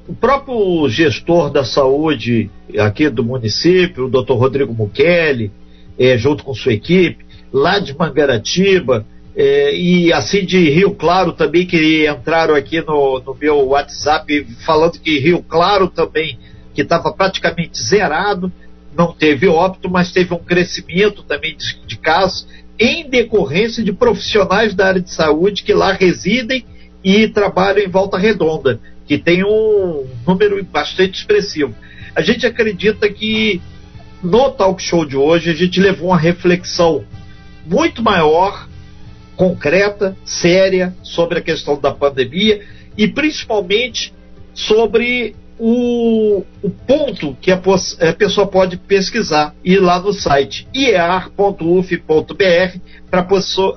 o 0.09 0.15
próprio 0.15 0.89
gestor 0.89 1.51
da 1.51 1.65
saúde 1.65 2.51
aqui 2.79 3.09
do 3.09 3.25
município, 3.25 4.07
o 4.07 4.11
doutor 4.11 4.37
Rodrigo 4.37 4.73
Mukeli, 4.73 5.51
é, 5.99 6.17
junto 6.19 6.45
com 6.45 6.55
sua 6.55 6.73
equipe, 6.73 7.25
lá 7.53 7.79
de 7.79 7.97
Mangaratiba, 7.97 9.07
é, 9.37 9.77
e 9.77 10.13
assim 10.13 10.45
de 10.45 10.71
Rio 10.71 10.93
Claro 10.93 11.33
também, 11.33 11.67
que 11.67 12.09
entraram 12.09 12.55
aqui 12.55 12.81
no, 12.81 13.21
no 13.21 13.35
meu 13.35 13.69
WhatsApp 13.69 14.47
falando 14.65 14.99
que 14.99 15.19
Rio 15.19 15.43
Claro 15.43 15.89
também, 15.89 16.39
que 16.75 16.83
estava 16.83 17.13
praticamente 17.13 17.83
zerado, 17.83 18.51
não 18.97 19.13
teve 19.13 19.47
óbito, 19.47 19.91
mas 19.91 20.11
teve 20.11 20.33
um 20.33 20.39
crescimento 20.39 21.23
também 21.23 21.55
de, 21.57 21.79
de 21.87 21.99
casos 21.99 22.49
em 22.79 23.09
decorrência 23.09 23.83
de 23.83 23.93
profissionais 23.93 24.75
da 24.75 24.89
área 24.89 25.01
de 25.01 25.11
saúde 25.11 25.63
que 25.63 25.73
lá 25.73 25.93
residem 25.93 26.65
e 27.03 27.29
trabalham 27.29 27.85
em 27.85 27.89
Volta 27.89 28.19
Redonda, 28.19 28.81
que 29.07 29.17
tem 29.17 29.45
um 29.45 30.07
número 30.27 30.63
bastante 30.65 31.21
expressivo. 31.21 31.75
A 32.15 32.21
gente 32.21 32.47
acredita 32.47 33.09
que 33.09 33.61
no 34.23 34.51
talk 34.51 34.83
show 34.83 35.05
de 35.05 35.17
hoje 35.17 35.51
a 35.51 35.55
gente 35.55 35.81
levou 35.81 36.09
uma 36.09 36.19
reflexão 36.19 37.05
muito 37.65 38.03
maior, 38.03 38.69
concreta, 39.37 40.17
séria 40.25 40.95
sobre 41.03 41.39
a 41.39 41.43
questão 41.43 41.79
da 41.79 41.93
pandemia 41.93 42.63
e 42.97 43.07
principalmente 43.07 44.13
sobre 44.55 45.37
o, 45.59 46.45
o 46.63 46.71
ponto 46.71 47.37
que 47.41 47.51
a, 47.51 47.57
a, 47.57 48.13
pessoa 48.13 48.47
pode 48.47 48.77
pesquisar, 48.77 49.55
ir 49.65 49.79
lá 49.79 49.99
no 49.99 50.13
site 50.13 50.69
iar.uf.br 50.75 51.51
para 53.11 53.27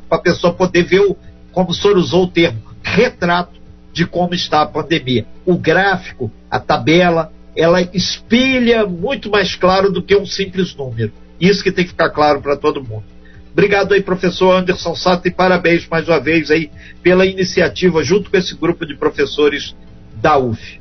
a 0.10 0.18
pessoa 0.18 0.54
poder 0.54 0.84
ver, 0.84 1.00
o, 1.02 1.16
como 1.52 1.70
o 1.70 1.74
senhor 1.74 1.98
usou 1.98 2.24
o 2.24 2.28
termo, 2.28 2.62
retrato 2.84 3.60
de 3.94 4.06
como 4.06 4.34
está 4.34 4.62
a 4.62 4.66
pandemia. 4.66 5.26
O 5.46 5.58
gráfico, 5.58 6.32
a 6.50 6.60
tabela, 6.60 7.32
ela 7.56 7.82
espelha 7.82 8.86
muito 8.86 9.30
mais 9.30 9.56
claro 9.56 9.92
do 9.92 10.04
que 10.04 10.16
um 10.16 10.26
simples 10.26 10.76
número. 10.76 11.12
Isso 11.40 11.64
que 11.64 11.72
tem 11.72 11.86
que 11.86 11.92
ficar 11.92 12.10
claro 12.10 12.42
para 12.42 12.58
todo 12.58 12.84
mundo. 12.84 13.04
Obrigado 13.52 13.94
aí, 13.94 14.02
professor 14.02 14.56
Anderson 14.56 14.96
Sato, 14.96 15.28
e 15.28 15.32
parabéns 15.32 15.88
mais 15.88 16.08
uma 16.08 16.20
vez 16.20 16.52
aí 16.52 16.70
pela 17.02 17.26
iniciativa 17.26 18.04
junto 18.04 18.30
com 18.30 18.38
esse 18.38 18.56
grupo 18.56 18.86
de 18.86 18.96
professores 18.96 19.76
da 20.22 20.38
UF. 20.38 20.80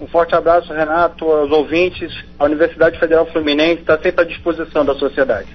Um 0.00 0.06
forte 0.06 0.34
abraço, 0.34 0.72
Renato, 0.72 1.24
aos 1.24 1.50
ouvintes. 1.50 2.12
A 2.38 2.44
Universidade 2.44 2.98
Federal 2.98 3.26
Fluminense 3.26 3.80
está 3.80 3.98
sempre 3.98 4.22
à 4.22 4.24
disposição 4.24 4.84
da 4.84 4.94
sociedade. 4.94 5.48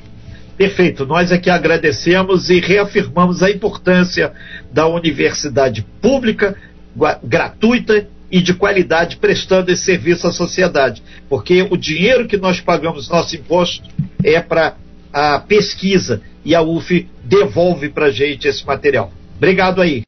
Perfeito. 0.58 1.06
Nós 1.06 1.32
aqui 1.32 1.50
agradecemos 1.50 2.50
e 2.50 2.60
reafirmamos 2.60 3.42
a 3.42 3.50
importância 3.50 4.34
da 4.72 4.88
universidade 4.88 5.86
pública, 6.02 6.56
gratuita 7.24 8.08
e 8.32 8.42
de 8.42 8.54
qualidade 8.54 9.18
prestando 9.18 9.72
esse 9.72 9.84
serviço 9.84 10.28
à 10.28 10.32
sociedade. 10.32 11.02
Porque 11.28 11.66
o 11.70 11.78
dinheiro 11.78 12.28
que 12.28 12.38
nós 12.38 12.60
pagamos 12.60 13.10
nosso 13.10 13.36
imposto 13.36 13.88
é 14.24 14.40
para 14.42 14.76
a 15.14 15.40
pesquisa 15.40 16.22
e 16.44 16.54
a 16.54 16.62
UF 16.62 17.08
devolve 17.24 17.90
para 17.90 18.08
a 18.08 18.12
gente 18.12 18.48
esse 18.48 18.66
material. 18.66 19.12
Obrigado 19.38 19.82
aí. 19.82 19.98